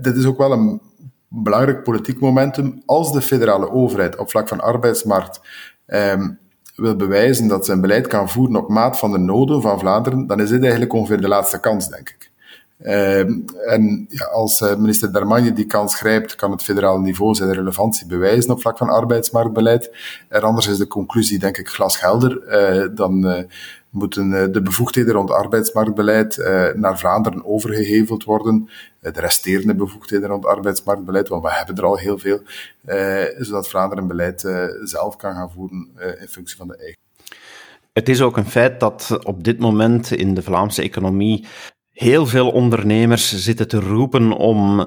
dit 0.00 0.16
is 0.16 0.26
ook 0.26 0.38
wel 0.38 0.52
een 0.52 0.80
belangrijk 1.28 1.82
politiek 1.82 2.20
momentum. 2.20 2.82
Als 2.86 3.12
de 3.12 3.22
federale 3.22 3.70
overheid 3.70 4.16
op 4.16 4.30
vlak 4.30 4.48
van 4.48 4.60
arbeidsmarkt 4.60 5.40
um, 5.86 6.38
wil 6.78 6.96
bewijzen 6.96 7.48
dat 7.48 7.66
zijn 7.66 7.80
beleid 7.80 8.06
kan 8.06 8.28
voeren 8.28 8.56
op 8.56 8.68
maat 8.68 8.98
van 8.98 9.12
de 9.12 9.18
noden 9.18 9.62
van 9.62 9.78
Vlaanderen, 9.78 10.26
dan 10.26 10.40
is 10.40 10.48
dit 10.48 10.60
eigenlijk 10.60 10.92
ongeveer 10.92 11.20
de 11.20 11.28
laatste 11.28 11.60
kans, 11.60 11.88
denk 11.88 12.08
ik. 12.08 12.27
En 12.78 14.06
ja, 14.08 14.24
als 14.24 14.60
minister 14.60 15.12
Darmagne 15.12 15.52
die 15.52 15.66
kans 15.66 15.94
grijpt, 15.94 16.34
kan 16.34 16.50
het 16.50 16.62
federaal 16.62 17.00
niveau 17.00 17.34
zijn 17.34 17.52
relevantie 17.52 18.06
bewijzen 18.06 18.50
op 18.50 18.60
vlak 18.60 18.78
van 18.78 18.88
arbeidsmarktbeleid. 18.88 19.90
En 20.28 20.42
anders 20.42 20.66
is 20.66 20.78
de 20.78 20.86
conclusie, 20.86 21.38
denk 21.38 21.56
ik, 21.56 21.68
glashelder. 21.68 22.94
dan 22.94 23.46
moeten 23.90 24.42
eh, 24.42 24.52
de 24.52 24.62
bevoegdheden 24.62 25.14
rond 25.14 25.30
arbeidsmarktbeleid 25.30 26.38
eh, 26.38 26.66
naar 26.74 26.98
Vlaanderen 26.98 27.44
overgeheveld 27.44 28.24
worden. 28.24 28.68
Eh, 29.00 29.12
de 29.12 29.20
resterende 29.20 29.74
bevoegdheden 29.74 30.28
rond 30.28 30.46
arbeidsmarktbeleid, 30.46 31.28
want 31.28 31.42
we 31.42 31.52
hebben 31.52 31.76
er 31.76 31.84
al 31.84 31.96
heel 31.96 32.18
veel, 32.18 32.40
zodat 33.38 33.68
Vlaanderen 33.68 34.06
beleid 34.06 34.40
zelf 34.82 35.16
kan 35.16 35.34
gaan 35.34 35.50
voeren 35.50 35.88
in 36.20 36.28
functie 36.28 36.56
van 36.56 36.68
de 36.68 36.76
eigen. 36.76 36.96
Het 37.92 38.08
is 38.08 38.22
ook 38.22 38.36
een 38.36 38.46
feit 38.46 38.80
dat 38.80 39.18
op 39.22 39.44
dit 39.44 39.58
moment 39.58 40.10
in 40.10 40.34
de 40.34 40.42
Vlaamse 40.42 40.82
economie 40.82 41.46
Heel 41.98 42.26
veel 42.26 42.50
ondernemers 42.50 43.44
zitten 43.44 43.68
te 43.68 43.80
roepen 43.80 44.32
om 44.32 44.80
uh, 44.80 44.86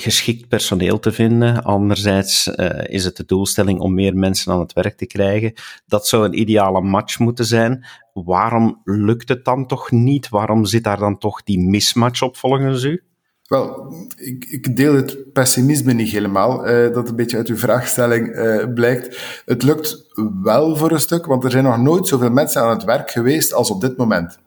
geschikt 0.00 0.48
personeel 0.48 0.98
te 0.98 1.12
vinden. 1.12 1.62
Anderzijds 1.62 2.46
uh, 2.46 2.68
is 2.86 3.04
het 3.04 3.16
de 3.16 3.24
doelstelling 3.24 3.80
om 3.80 3.94
meer 3.94 4.16
mensen 4.16 4.52
aan 4.52 4.60
het 4.60 4.72
werk 4.72 4.96
te 4.96 5.06
krijgen. 5.06 5.52
Dat 5.86 6.06
zou 6.06 6.24
een 6.24 6.40
ideale 6.40 6.80
match 6.80 7.18
moeten 7.18 7.44
zijn. 7.44 7.86
Waarom 8.12 8.80
lukt 8.84 9.28
het 9.28 9.44
dan 9.44 9.66
toch 9.66 9.90
niet? 9.90 10.28
Waarom 10.28 10.64
zit 10.64 10.84
daar 10.84 10.98
dan 10.98 11.18
toch 11.18 11.42
die 11.42 11.58
mismatch 11.58 12.22
op 12.22 12.36
volgens 12.36 12.82
u? 12.82 13.02
Wel, 13.42 13.94
ik, 14.16 14.44
ik, 14.44 14.76
deel 14.76 14.94
het 14.94 15.32
pessimisme 15.32 15.92
niet 15.92 16.10
helemaal, 16.10 16.68
uh, 16.68 16.94
dat 16.94 17.08
een 17.08 17.16
beetje 17.16 17.36
uit 17.36 17.48
uw 17.48 17.56
vraagstelling 17.56 18.34
blijkt. 18.74 19.42
Het 19.44 19.62
lukt 19.62 20.06
wel 20.42 20.76
voor 20.76 20.90
een 20.90 21.00
stuk, 21.00 21.26
want 21.26 21.44
er 21.44 21.50
zijn 21.50 21.64
nog 21.64 21.78
nooit 21.78 22.08
zoveel 22.08 22.30
mensen 22.30 22.62
aan 22.62 22.70
het 22.70 22.84
werk 22.84 23.10
geweest 23.10 23.52
als 23.52 23.70
op 23.70 23.80
dit 23.80 23.96
moment. 23.96 24.38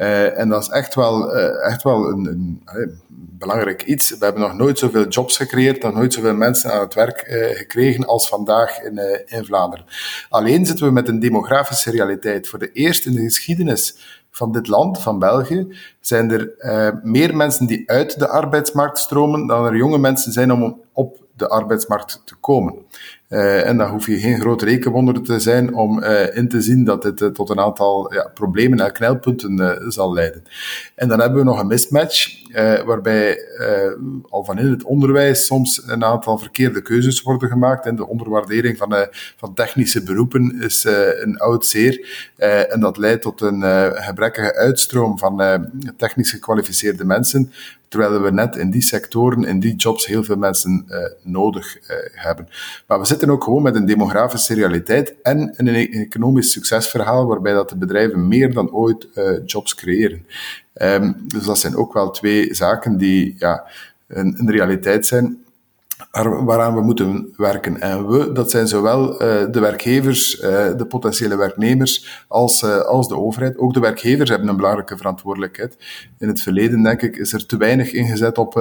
Uh, 0.00 0.38
en 0.38 0.48
dat 0.48 0.62
is 0.62 0.68
echt 0.68 0.94
wel, 0.94 1.36
uh, 1.36 1.66
echt 1.66 1.82
wel 1.82 2.08
een, 2.08 2.26
een, 2.26 2.62
een, 2.64 3.00
belangrijk 3.38 3.82
iets. 3.82 4.10
We 4.10 4.24
hebben 4.24 4.42
nog 4.42 4.54
nooit 4.54 4.78
zoveel 4.78 5.08
jobs 5.08 5.36
gecreëerd, 5.36 5.82
nog 5.82 5.94
nooit 5.94 6.12
zoveel 6.12 6.34
mensen 6.34 6.72
aan 6.72 6.80
het 6.80 6.94
werk 6.94 7.24
gekregen 7.52 8.06
als 8.06 8.28
vandaag 8.28 8.82
in, 8.82 9.00
in 9.26 9.44
Vlaanderen. 9.44 9.84
Alleen 10.28 10.66
zitten 10.66 10.86
we 10.86 10.92
met 10.92 11.08
een 11.08 11.20
demografische 11.20 11.90
realiteit. 11.90 12.48
Voor 12.48 12.58
de 12.58 12.72
eerste 12.72 13.08
in 13.08 13.14
de 13.14 13.22
geschiedenis 13.22 13.96
van 14.30 14.52
dit 14.52 14.66
land, 14.66 15.00
van 15.00 15.18
België, 15.18 15.76
zijn 16.00 16.30
er 16.30 16.50
meer 17.02 17.36
mensen 17.36 17.66
die 17.66 17.90
uit 17.90 18.18
de 18.18 18.28
arbeidsmarkt 18.28 18.98
stromen 18.98 19.46
dan 19.46 19.66
er 19.66 19.76
jonge 19.76 19.98
mensen 19.98 20.32
zijn 20.32 20.52
om 20.52 20.80
op 20.92 21.24
de 21.36 21.48
arbeidsmarkt 21.48 22.22
te 22.24 22.34
komen. 22.34 22.74
Uh, 23.30 23.66
en 23.66 23.76
dan 23.76 23.90
hoef 23.90 24.06
je 24.06 24.18
geen 24.18 24.40
groot 24.40 24.62
rekenwonder 24.62 25.22
te 25.22 25.38
zijn 25.38 25.74
om 25.74 26.02
uh, 26.02 26.36
in 26.36 26.48
te 26.48 26.60
zien 26.60 26.84
dat 26.84 27.02
dit 27.02 27.20
uh, 27.20 27.28
tot 27.28 27.50
een 27.50 27.60
aantal 27.60 28.14
ja, 28.14 28.30
problemen 28.34 28.80
en 28.80 28.92
knelpunten 28.92 29.82
zal 29.92 30.12
leiden. 30.12 30.44
En 30.94 31.08
dan 31.08 31.20
hebben 31.20 31.38
we 31.38 31.44
nog 31.44 31.60
een 31.60 31.66
mismatch, 31.66 32.38
waarbij 32.84 33.38
al 34.28 34.44
van 34.44 34.58
in 34.58 34.70
het 34.70 34.84
onderwijs 34.84 35.46
soms 35.46 35.82
een 35.86 36.04
aantal 36.04 36.38
verkeerde 36.38 36.82
keuzes 36.82 37.22
worden 37.22 37.48
gemaakt. 37.48 37.86
En 37.86 37.96
de 37.96 38.08
onderwaardering 38.08 38.76
van, 38.76 39.06
van 39.36 39.54
technische 39.54 40.02
beroepen 40.02 40.62
is 40.62 40.84
een 41.20 41.38
oud 41.38 41.66
zeer. 41.66 42.06
en 42.70 42.80
dat 42.80 42.96
leidt 42.96 43.22
tot 43.22 43.40
een 43.40 43.62
gebrekkige 43.94 44.54
uitstroom 44.54 45.18
van 45.18 45.66
technisch 45.96 46.30
gekwalificeerde 46.30 47.04
mensen, 47.04 47.52
terwijl 47.88 48.22
we 48.22 48.30
net 48.30 48.56
in 48.56 48.70
die 48.70 48.82
sectoren, 48.82 49.44
in 49.44 49.60
die 49.60 49.76
jobs, 49.76 50.06
heel 50.06 50.24
veel 50.24 50.36
mensen 50.36 50.86
nodig 51.22 51.78
hebben. 52.12 52.48
Maar 52.86 52.98
we 52.98 53.06
zitten 53.06 53.19
ook 53.28 53.44
gewoon 53.44 53.62
met 53.62 53.74
een 53.74 53.86
demografische 53.86 54.54
realiteit 54.54 55.14
en 55.22 55.54
een 55.56 55.92
economisch 55.92 56.52
succesverhaal 56.52 57.26
waarbij 57.26 57.52
dat 57.52 57.68
de 57.68 57.76
bedrijven 57.76 58.28
meer 58.28 58.52
dan 58.52 58.72
ooit 58.72 59.08
uh, 59.14 59.38
jobs 59.44 59.74
creëren. 59.74 60.26
Um, 60.82 61.16
dus 61.26 61.44
dat 61.44 61.58
zijn 61.58 61.76
ook 61.76 61.92
wel 61.92 62.10
twee 62.10 62.54
zaken 62.54 62.96
die 62.96 63.34
ja, 63.38 63.66
een, 64.06 64.34
een 64.38 64.50
realiteit 64.50 65.06
zijn 65.06 65.38
waaraan 66.44 66.74
we 66.74 66.80
moeten 66.80 67.32
werken. 67.36 67.80
En 67.80 68.08
we, 68.08 68.32
dat 68.32 68.50
zijn 68.50 68.68
zowel 68.68 69.12
uh, 69.12 69.18
de 69.50 69.60
werkgevers, 69.60 70.40
uh, 70.40 70.42
de 70.76 70.86
potentiële 70.88 71.36
werknemers, 71.36 72.24
als, 72.28 72.62
uh, 72.62 72.78
als 72.78 73.08
de 73.08 73.16
overheid. 73.16 73.58
Ook 73.58 73.74
de 73.74 73.80
werkgevers 73.80 74.30
hebben 74.30 74.48
een 74.48 74.56
belangrijke 74.56 74.96
verantwoordelijkheid. 74.96 75.76
In 76.18 76.28
het 76.28 76.40
verleden, 76.40 76.82
denk 76.82 77.02
ik, 77.02 77.16
is 77.16 77.32
er 77.32 77.46
te 77.46 77.56
weinig 77.56 77.92
ingezet 77.92 78.38
op, 78.38 78.56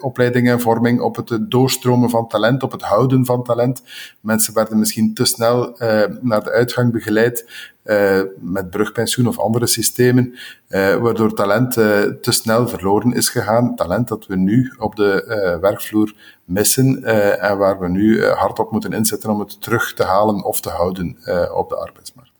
op 0.00 0.18
en 0.18 0.60
vorming, 0.60 1.00
op 1.00 1.16
het 1.16 1.38
doorstromen 1.50 2.10
van 2.10 2.28
talent, 2.28 2.62
op 2.62 2.72
het 2.72 2.82
houden 2.82 3.24
van 3.24 3.44
talent. 3.44 3.82
Mensen 4.20 4.54
werden 4.54 4.78
misschien 4.78 5.14
te 5.14 5.24
snel 5.24 5.76
naar 6.20 6.44
de 6.44 6.50
uitgang 6.50 6.92
begeleid 6.92 7.74
uh, 7.86 8.20
met 8.40 8.70
brugpensioen 8.70 9.26
of 9.26 9.38
andere 9.38 9.66
systemen, 9.66 10.34
uh, 10.68 10.94
waardoor 10.94 11.34
talent 11.34 11.76
uh, 11.76 12.02
te 12.02 12.32
snel 12.32 12.68
verloren 12.68 13.12
is 13.12 13.28
gegaan. 13.28 13.76
Talent 13.76 14.08
dat 14.08 14.26
we 14.26 14.36
nu 14.36 14.74
op 14.78 14.96
de 14.96 15.58
werkvloer 15.60 16.14
missen 16.44 17.04
en 17.40 17.58
waar 17.58 17.78
we 17.78 17.88
nu 17.88 18.24
hard 18.24 18.58
op 18.58 18.70
moeten 18.70 18.92
inzetten 18.92 19.30
om 19.30 19.40
het 19.40 19.60
terug 19.60 19.94
te 19.94 20.02
halen 20.02 20.44
of 20.44 20.60
te 20.60 20.70
houden 20.70 21.16
op 21.54 21.68
de 21.68 21.76
arbeidsmarkt. 21.76 22.35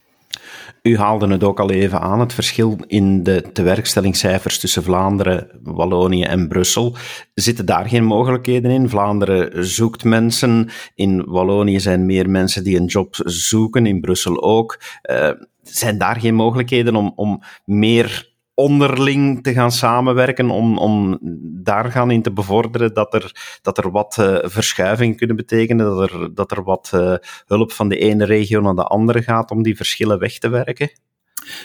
U 0.86 0.96
haalde 0.96 1.28
het 1.28 1.44
ook 1.44 1.60
al 1.60 1.70
even 1.70 2.00
aan, 2.00 2.20
het 2.20 2.32
verschil 2.32 2.78
in 2.86 3.22
de 3.22 3.44
tewerkstellingscijfers 3.52 4.58
tussen 4.58 4.82
Vlaanderen, 4.82 5.50
Wallonië 5.62 6.22
en 6.22 6.48
Brussel. 6.48 6.96
Zitten 7.34 7.66
daar 7.66 7.88
geen 7.88 8.04
mogelijkheden 8.04 8.70
in? 8.70 8.88
Vlaanderen 8.88 9.66
zoekt 9.66 10.04
mensen, 10.04 10.68
in 10.94 11.24
Wallonië 11.24 11.80
zijn 11.80 12.06
meer 12.06 12.30
mensen 12.30 12.64
die 12.64 12.76
een 12.76 12.86
job 12.86 13.14
zoeken, 13.24 13.86
in 13.86 14.00
Brussel 14.00 14.42
ook. 14.42 14.80
Uh, 15.10 15.30
zijn 15.62 15.98
daar 15.98 16.20
geen 16.20 16.34
mogelijkheden 16.34 16.96
om, 16.96 17.12
om 17.16 17.42
meer 17.64 18.34
onderling 18.56 19.42
te 19.42 19.52
gaan 19.52 19.72
samenwerken 19.72 20.50
om, 20.50 20.78
om 20.78 21.18
daar 21.62 21.90
gaan 21.90 22.10
in 22.10 22.22
te 22.22 22.32
bevorderen 22.32 22.94
dat 22.94 23.14
er, 23.14 23.58
dat 23.62 23.78
er 23.78 23.90
wat 23.90 24.16
uh, 24.20 24.38
verschuiving 24.42 25.16
kunnen 25.16 25.36
betekenen, 25.36 25.86
dat 25.86 26.10
er, 26.10 26.34
dat 26.34 26.50
er 26.50 26.62
wat 26.62 26.90
uh, 26.94 27.14
hulp 27.46 27.72
van 27.72 27.88
de 27.88 27.98
ene 27.98 28.24
regio 28.24 28.60
naar 28.60 28.74
de 28.74 28.84
andere 28.84 29.22
gaat 29.22 29.50
om 29.50 29.62
die 29.62 29.76
verschillen 29.76 30.18
weg 30.18 30.38
te 30.38 30.48
werken? 30.48 30.90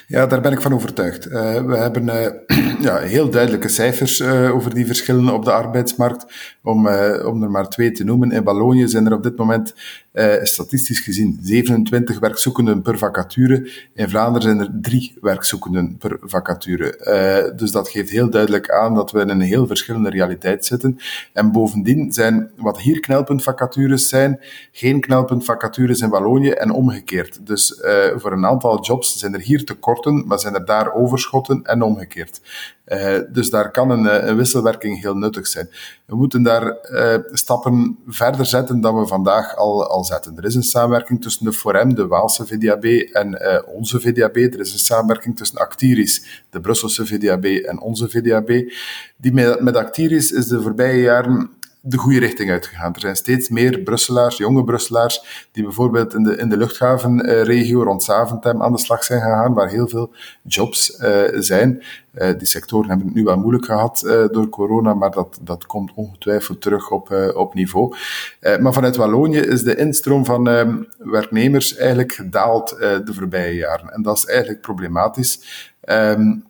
Ja, 0.07 0.25
daar 0.27 0.41
ben 0.41 0.51
ik 0.51 0.61
van 0.61 0.73
overtuigd. 0.73 1.27
Uh, 1.27 1.33
we 1.65 1.77
hebben 1.77 2.05
ja, 2.87 2.97
heel 2.97 3.29
duidelijke 3.29 3.67
cijfers 3.67 4.21
over 4.21 4.73
die 4.73 4.85
verschillen 4.85 5.33
op 5.33 5.45
de 5.45 5.51
arbeidsmarkt. 5.51 6.25
Om, 6.63 6.87
om 7.25 7.43
er 7.43 7.51
maar 7.51 7.69
twee 7.69 7.91
te 7.91 8.03
noemen. 8.03 8.31
In 8.31 8.43
Wallonië 8.43 8.87
zijn 8.87 9.05
er 9.05 9.13
op 9.13 9.23
dit 9.23 9.37
moment 9.37 9.73
statistisch 10.41 10.99
gezien 10.99 11.39
27 11.41 12.19
werkzoekenden 12.19 12.81
per 12.81 12.97
vacature. 12.97 13.71
In 13.93 14.09
Vlaanderen 14.09 14.41
zijn 14.41 14.59
er 14.59 14.79
drie 14.81 15.17
werkzoekenden 15.21 15.97
per 15.97 16.17
vacature. 16.21 17.53
Dus 17.55 17.71
dat 17.71 17.89
geeft 17.89 18.09
heel 18.09 18.29
duidelijk 18.29 18.69
aan 18.69 18.95
dat 18.95 19.11
we 19.11 19.19
in 19.19 19.29
een 19.29 19.41
heel 19.41 19.67
verschillende 19.67 20.09
realiteit 20.09 20.65
zitten. 20.65 20.99
En 21.33 21.51
bovendien 21.51 22.13
zijn 22.13 22.51
wat 22.55 22.79
hier 22.79 22.99
knelpuntvacatures 22.99 24.09
zijn, 24.09 24.39
geen 24.71 25.01
knelpuntvacatures 25.01 25.99
in 25.99 26.09
Wallonië 26.09 26.49
en 26.49 26.71
omgekeerd. 26.71 27.45
Dus 27.45 27.81
voor 28.15 28.31
een 28.31 28.45
aantal 28.45 28.83
jobs 28.83 29.17
zijn 29.17 29.33
er 29.33 29.41
hier 29.41 29.65
tekorten, 29.81 30.27
maar 30.27 30.39
zijn 30.39 30.53
er 30.53 30.65
daar 30.65 30.93
overschotten 30.93 31.63
en 31.63 31.81
omgekeerd. 31.81 32.41
Uh, 32.87 33.19
dus 33.29 33.49
daar 33.49 33.71
kan 33.71 33.89
een, 33.89 34.27
een, 34.29 34.35
wisselwerking 34.35 35.01
heel 35.01 35.15
nuttig 35.15 35.47
zijn. 35.47 35.69
We 36.05 36.15
moeten 36.15 36.43
daar 36.43 36.77
uh, 36.91 37.15
stappen 37.31 37.97
verder 38.07 38.45
zetten 38.45 38.81
dan 38.81 38.99
we 38.99 39.07
vandaag 39.07 39.55
al, 39.55 39.87
al 39.87 40.03
zetten. 40.03 40.37
Er 40.37 40.45
is 40.45 40.55
een 40.55 40.63
samenwerking 40.63 41.21
tussen 41.21 41.45
de 41.45 41.53
Forem, 41.53 41.95
de 41.95 42.07
Waalse 42.07 42.45
VDAB 42.45 42.85
en 43.11 43.39
onze 43.67 43.99
VDAB. 43.99 44.35
Er 44.35 44.59
is 44.59 44.73
een 44.73 44.79
samenwerking 44.79 45.37
tussen 45.37 45.57
Actiris, 45.57 46.43
de 46.49 46.61
Brusselse 46.61 47.05
VDAB 47.05 47.45
en 47.45 47.79
onze 47.79 48.09
VDAB. 48.09 48.71
Die 49.17 49.33
met, 49.33 49.61
met 49.61 49.75
Actiris 49.75 50.31
is 50.31 50.47
de 50.47 50.61
voorbije 50.61 51.01
jaren 51.01 51.49
de 51.83 51.97
goede 51.97 52.19
richting 52.19 52.51
uitgegaan. 52.51 52.93
Er 52.93 52.99
zijn 52.99 53.15
steeds 53.15 53.49
meer 53.49 53.79
Brusselaars, 53.79 54.37
jonge 54.37 54.63
Brusselaars, 54.63 55.47
die 55.51 55.63
bijvoorbeeld 55.63 56.13
in 56.13 56.23
de, 56.23 56.35
in 56.35 56.49
de 56.49 56.57
luchthavenregio 56.57 57.83
rond 57.83 58.03
Zaventem 58.03 58.61
aan 58.61 58.71
de 58.71 58.77
slag 58.77 59.03
zijn 59.03 59.21
gegaan, 59.21 59.53
waar 59.53 59.69
heel 59.69 59.87
veel 59.87 60.11
jobs 60.41 60.99
uh, 60.99 61.21
zijn. 61.33 61.83
Uh, 62.13 62.29
die 62.37 62.47
sectoren 62.47 62.89
hebben 62.89 63.05
het 63.07 63.15
nu 63.15 63.23
wel 63.23 63.37
moeilijk 63.37 63.65
gehad 63.65 64.03
uh, 64.05 64.25
door 64.31 64.49
corona, 64.49 64.93
maar 64.93 65.11
dat, 65.11 65.39
dat 65.41 65.65
komt 65.65 65.91
ongetwijfeld 65.95 66.61
terug 66.61 66.91
op, 66.91 67.33
op 67.35 67.53
niveau. 67.53 67.95
maar 68.59 68.73
vanuit 68.73 68.95
Wallonië 68.95 69.39
is 69.39 69.63
de 69.63 69.75
instroom 69.75 70.25
van 70.25 70.47
ehm, 70.47 70.77
werknemers 70.97 71.75
eigenlijk 71.75 72.11
gedaald 72.13 72.69
de 72.79 73.13
voorbije 73.13 73.55
jaren. 73.55 73.89
En 73.89 74.01
dat 74.01 74.17
is 74.17 74.25
eigenlijk 74.25 74.61
problematisch. 74.61 75.69
Um, 75.89 76.49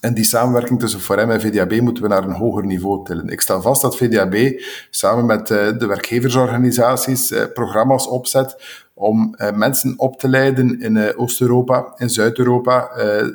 en 0.00 0.14
die 0.14 0.24
samenwerking 0.24 0.80
tussen 0.80 1.00
Forem 1.00 1.30
en 1.30 1.40
VDAB 1.40 1.80
moeten 1.80 2.02
we 2.02 2.08
naar 2.08 2.24
een 2.24 2.32
hoger 2.32 2.66
niveau 2.66 3.04
tillen. 3.04 3.28
Ik 3.28 3.40
stel 3.40 3.62
vast 3.62 3.82
dat 3.82 3.96
VDAB 3.96 4.60
samen 4.90 5.26
met 5.26 5.50
eh, 5.50 5.78
de 5.78 5.86
werkgeversorganisaties 5.86 7.30
eh, 7.30 7.44
programma's 7.54 8.08
opzet 8.08 8.56
om 8.94 9.34
eh, 9.34 9.52
mensen 9.52 9.94
op 9.96 10.18
te 10.18 10.28
leiden 10.28 10.80
in 10.80 11.16
Oost-Europa, 11.16 11.92
in 11.96 12.10
Zuid-Europa, 12.10 12.90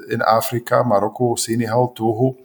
in 0.07 0.21
Afrika, 0.21 0.83
Marokko, 0.83 1.35
Senegal, 1.35 1.91
Togo. 1.91 2.35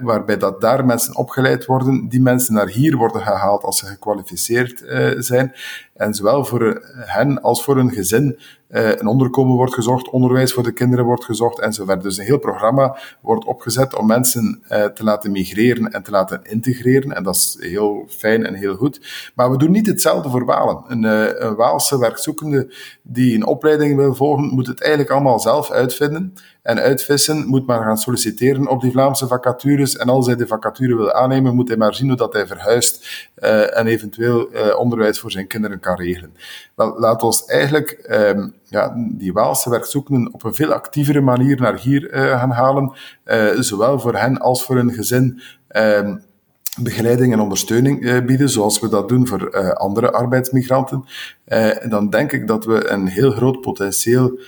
Waarbij 0.00 0.36
dat 0.36 0.60
daar 0.60 0.84
mensen 0.84 1.16
opgeleid 1.16 1.64
worden, 1.64 2.08
die 2.08 2.20
mensen 2.20 2.54
naar 2.54 2.68
hier 2.68 2.96
worden 2.96 3.22
gehaald 3.22 3.62
als 3.62 3.78
ze 3.78 3.86
gekwalificeerd 3.86 4.84
zijn. 5.18 5.54
En 5.94 6.14
zowel 6.14 6.44
voor 6.44 6.82
hen 6.94 7.42
als 7.42 7.64
voor 7.64 7.76
hun 7.76 7.90
gezin 7.90 8.38
een 8.72 9.06
onderkomen 9.06 9.56
wordt 9.56 9.74
gezocht, 9.74 10.10
onderwijs 10.10 10.52
voor 10.52 10.62
de 10.62 10.72
kinderen 10.72 11.04
wordt 11.04 11.24
gezocht 11.24 11.60
enzovoort. 11.60 12.02
Dus 12.02 12.18
een 12.18 12.24
heel 12.24 12.38
programma 12.38 12.98
wordt 13.20 13.44
opgezet 13.44 13.96
om 13.96 14.06
mensen 14.06 14.62
te 14.68 15.04
laten 15.04 15.32
migreren 15.32 15.92
en 15.92 16.02
te 16.02 16.10
laten 16.10 16.40
integreren. 16.42 17.12
En 17.12 17.22
dat 17.22 17.34
is 17.34 17.56
heel 17.60 18.04
fijn 18.08 18.46
en 18.46 18.54
heel 18.54 18.74
goed. 18.74 19.30
Maar 19.34 19.50
we 19.50 19.56
doen 19.56 19.70
niet 19.70 19.86
hetzelfde 19.86 20.30
voor 20.30 20.44
Walen. 20.44 20.84
Een, 20.86 21.02
een 21.46 21.54
Waalse 21.54 21.98
werkzoekende 21.98 22.74
die 23.02 23.34
een 23.34 23.46
opleiding 23.46 23.96
wil 23.96 24.14
volgen, 24.14 24.44
moet 24.44 24.66
het 24.66 24.80
eigenlijk 24.80 25.10
allemaal 25.10 25.40
zelf 25.40 25.70
uitvinden 25.70 26.34
en 26.62 26.78
uitvissen, 26.78 27.46
moet 27.46 27.66
maar 27.66 27.82
gaan 27.82 27.98
solliciteren 27.98 28.68
op 28.68 28.80
die 28.80 28.90
Vlaamse 28.90 29.26
vacatures. 29.26 29.96
En 29.96 30.08
als 30.08 30.26
hij 30.26 30.36
de 30.36 30.46
vacature 30.46 30.96
wil 30.96 31.12
aannemen, 31.12 31.54
moet 31.54 31.68
hij 31.68 31.76
maar 31.76 31.94
zien 31.94 32.08
hoe 32.08 32.16
dat 32.16 32.32
hij 32.32 32.46
verhuist 32.46 33.30
en 33.74 33.86
eventueel 33.86 34.48
onderwijs 34.76 35.18
voor 35.18 35.30
zijn 35.30 35.46
kinderen 35.46 35.80
kan 35.80 35.96
regelen. 35.96 36.34
Laat 36.84 37.22
ons 37.22 37.44
eigenlijk 37.44 38.06
um, 38.10 38.54
ja, 38.64 38.94
die 38.96 39.32
Waalse 39.32 39.70
werkzoekenden 39.70 40.32
op 40.32 40.44
een 40.44 40.54
veel 40.54 40.72
actievere 40.72 41.20
manier 41.20 41.60
naar 41.60 41.78
hier 41.78 42.14
uh, 42.14 42.38
gaan 42.38 42.50
halen, 42.50 42.92
zowel 43.58 43.98
voor 43.98 44.16
hen 44.16 44.38
als 44.38 44.64
voor 44.64 44.76
hun 44.76 44.92
gezin. 44.92 45.40
Um, 45.76 46.22
begeleiding 46.80 47.32
en 47.32 47.40
ondersteuning 47.40 48.02
uh, 48.02 48.24
bieden, 48.24 48.48
zoals 48.48 48.80
we 48.80 48.88
dat 48.88 49.08
doen 49.08 49.26
voor 49.26 49.54
uh, 49.54 49.70
andere 49.70 50.12
arbeidsmigranten. 50.12 51.04
En 51.44 51.90
dan 51.90 52.10
denk 52.10 52.32
ik 52.32 52.46
dat 52.46 52.64
we 52.64 52.90
een 52.90 53.06
heel 53.06 53.30
groot 53.30 53.60
potentieel 53.60 54.38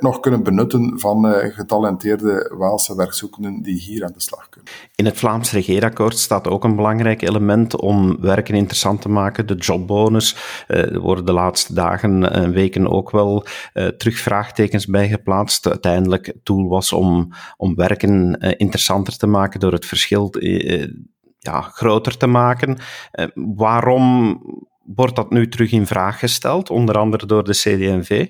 nog 0.00 0.20
kunnen 0.20 0.42
benutten 0.42 0.98
van 0.98 1.24
getalenteerde 1.34 2.54
Waalse 2.58 2.96
werkzoekenden 2.96 3.62
die 3.62 3.80
hier 3.80 4.04
aan 4.04 4.12
de 4.12 4.20
slag 4.20 4.48
kunnen. 4.48 4.72
In 4.94 5.04
het 5.04 5.16
Vlaams 5.16 5.52
regeerakkoord 5.52 6.18
staat 6.18 6.48
ook 6.48 6.64
een 6.64 6.76
belangrijk 6.76 7.22
element 7.22 7.76
om 7.76 8.20
werken 8.20 8.54
interessant 8.54 9.00
te 9.00 9.08
maken, 9.08 9.46
de 9.46 9.54
jobbonus. 9.54 10.36
Er 10.66 11.00
worden 11.00 11.24
de 11.24 11.32
laatste 11.32 11.74
dagen 11.74 12.32
en 12.32 12.52
weken 12.52 12.90
ook 12.90 13.10
wel 13.10 13.46
terug 13.96 14.18
vraagtekens 14.18 14.86
bij 14.86 15.08
geplaatst. 15.08 15.66
Uiteindelijk 15.66 16.26
het 16.26 16.40
doel 16.42 16.68
was 16.68 16.92
om, 16.92 17.32
om 17.56 17.74
werken 17.74 18.38
interessanter 18.56 19.16
te 19.16 19.26
maken 19.26 19.60
door 19.60 19.72
het 19.72 19.86
verschil 19.86 20.34
ja, 21.48 21.60
groter 21.60 22.16
te 22.16 22.26
maken. 22.26 22.78
waarom 23.34 24.40
wordt 24.94 25.16
dat 25.16 25.30
nu 25.30 25.48
terug 25.48 25.72
in 25.72 25.86
vraag 25.86 26.18
gesteld, 26.18 26.70
onder 26.70 26.98
andere 26.98 27.26
door 27.26 27.44
de 27.44 27.52
CD&V? 27.52 28.26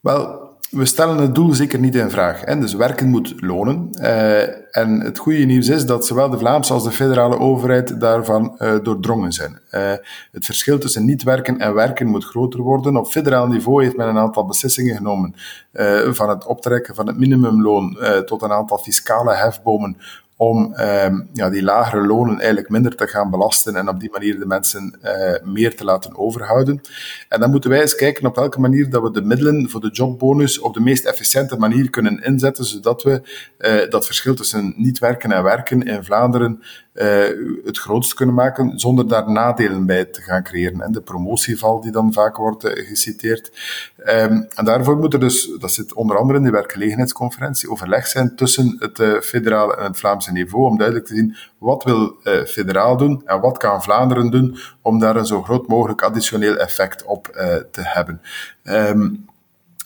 Wel, 0.00 0.44
we 0.70 0.84
stellen 0.84 1.16
het 1.16 1.34
doel 1.34 1.52
zeker 1.52 1.78
niet 1.78 1.94
in 1.94 2.10
vraag. 2.10 2.44
Hè. 2.44 2.58
Dus 2.58 2.74
werken 2.74 3.08
moet 3.08 3.34
lonen. 3.36 3.88
Uh, 3.92 4.76
en 4.76 5.00
het 5.00 5.18
goede 5.18 5.44
nieuws 5.44 5.68
is 5.68 5.86
dat 5.86 6.06
zowel 6.06 6.30
de 6.30 6.38
Vlaamse 6.38 6.72
als 6.72 6.84
de 6.84 6.90
federale 6.90 7.38
overheid 7.38 8.00
daarvan 8.00 8.56
uh, 8.58 8.74
doordrongen 8.82 9.32
zijn. 9.32 9.60
Het 10.32 10.44
verschil 10.44 10.78
tussen 10.78 11.04
niet 11.04 11.22
werken 11.22 11.58
en 11.58 11.74
werken 11.74 12.06
moet 12.06 12.24
groter 12.24 12.60
worden. 12.60 12.96
Op 12.96 13.06
federaal 13.06 13.46
niveau 13.46 13.82
heeft 13.82 13.96
men 13.96 14.08
een 14.08 14.18
aantal 14.18 14.46
beslissingen 14.46 14.96
genomen. 14.96 15.34
van 16.10 16.28
het 16.28 16.46
optrekken 16.46 16.94
van 16.94 17.06
het 17.06 17.18
minimumloon 17.18 17.98
tot 18.26 18.42
een 18.42 18.52
aantal 18.52 18.78
fiscale 18.78 19.34
hefbomen 19.34 19.96
om 20.36 20.74
uh, 20.76 21.06
ja, 21.32 21.50
die 21.50 21.62
lagere 21.62 22.06
lonen 22.06 22.36
eigenlijk 22.36 22.68
minder 22.68 22.96
te 22.96 23.06
gaan 23.06 23.30
belasten 23.30 23.76
en 23.76 23.88
op 23.88 24.00
die 24.00 24.10
manier 24.10 24.38
de 24.38 24.46
mensen 24.46 24.98
uh, 25.04 25.52
meer 25.52 25.76
te 25.76 25.84
laten 25.84 26.16
overhouden. 26.16 26.80
En 27.28 27.40
dan 27.40 27.50
moeten 27.50 27.70
wij 27.70 27.80
eens 27.80 27.94
kijken 27.94 28.26
op 28.26 28.36
welke 28.36 28.60
manier 28.60 28.90
dat 28.90 29.02
we 29.02 29.10
de 29.10 29.22
middelen 29.22 29.70
voor 29.70 29.80
de 29.80 29.90
jobbonus 29.90 30.58
op 30.58 30.74
de 30.74 30.80
meest 30.80 31.04
efficiënte 31.04 31.56
manier 31.56 31.90
kunnen 31.90 32.22
inzetten, 32.22 32.64
zodat 32.64 33.02
we 33.02 33.22
uh, 33.58 33.90
dat 33.90 34.06
verschil 34.06 34.34
tussen 34.34 34.74
niet 34.76 34.98
werken 34.98 35.32
en 35.32 35.42
werken 35.42 35.82
in 35.82 36.04
Vlaanderen 36.04 36.62
uh, 36.94 37.04
het 37.64 37.78
grootst 37.78 38.14
kunnen 38.14 38.34
maken, 38.34 38.78
zonder 38.78 39.08
daar 39.08 39.30
nadelen 39.30 39.86
bij 39.86 40.04
te 40.04 40.20
gaan 40.20 40.42
creëren. 40.42 40.80
En 40.80 40.92
de 40.92 41.00
promotieval 41.00 41.80
die 41.80 41.92
dan 41.92 42.12
vaak 42.12 42.36
wordt 42.36 42.68
geciteerd. 42.68 43.52
Um, 43.98 44.46
en 44.54 44.64
daarvoor 44.64 44.96
moet 44.96 45.12
er 45.12 45.20
dus, 45.20 45.50
dat 45.58 45.72
zit 45.72 45.92
onder 45.92 46.16
andere 46.16 46.38
in 46.38 46.44
de 46.44 46.50
werkgelegenheidsconferentie, 46.50 47.70
overleg 47.70 48.06
zijn 48.06 48.36
tussen 48.36 48.76
het 48.78 49.24
federale 49.24 49.76
en 49.76 49.84
het 49.84 49.98
Vlaamse 49.98 50.23
niveau, 50.32 50.66
om 50.66 50.78
duidelijk 50.78 51.06
te 51.06 51.14
zien 51.14 51.36
wat 51.58 51.84
wil 51.84 52.16
federaal 52.46 52.96
doen 52.96 53.22
en 53.24 53.40
wat 53.40 53.58
kan 53.58 53.82
Vlaanderen 53.82 54.30
doen 54.30 54.56
om 54.82 54.98
daar 54.98 55.16
een 55.16 55.26
zo 55.26 55.42
groot 55.42 55.68
mogelijk 55.68 56.02
additioneel 56.02 56.56
effect 56.56 57.04
op 57.04 57.26
te 57.70 57.80
hebben. 57.82 58.20
Um, 58.64 59.26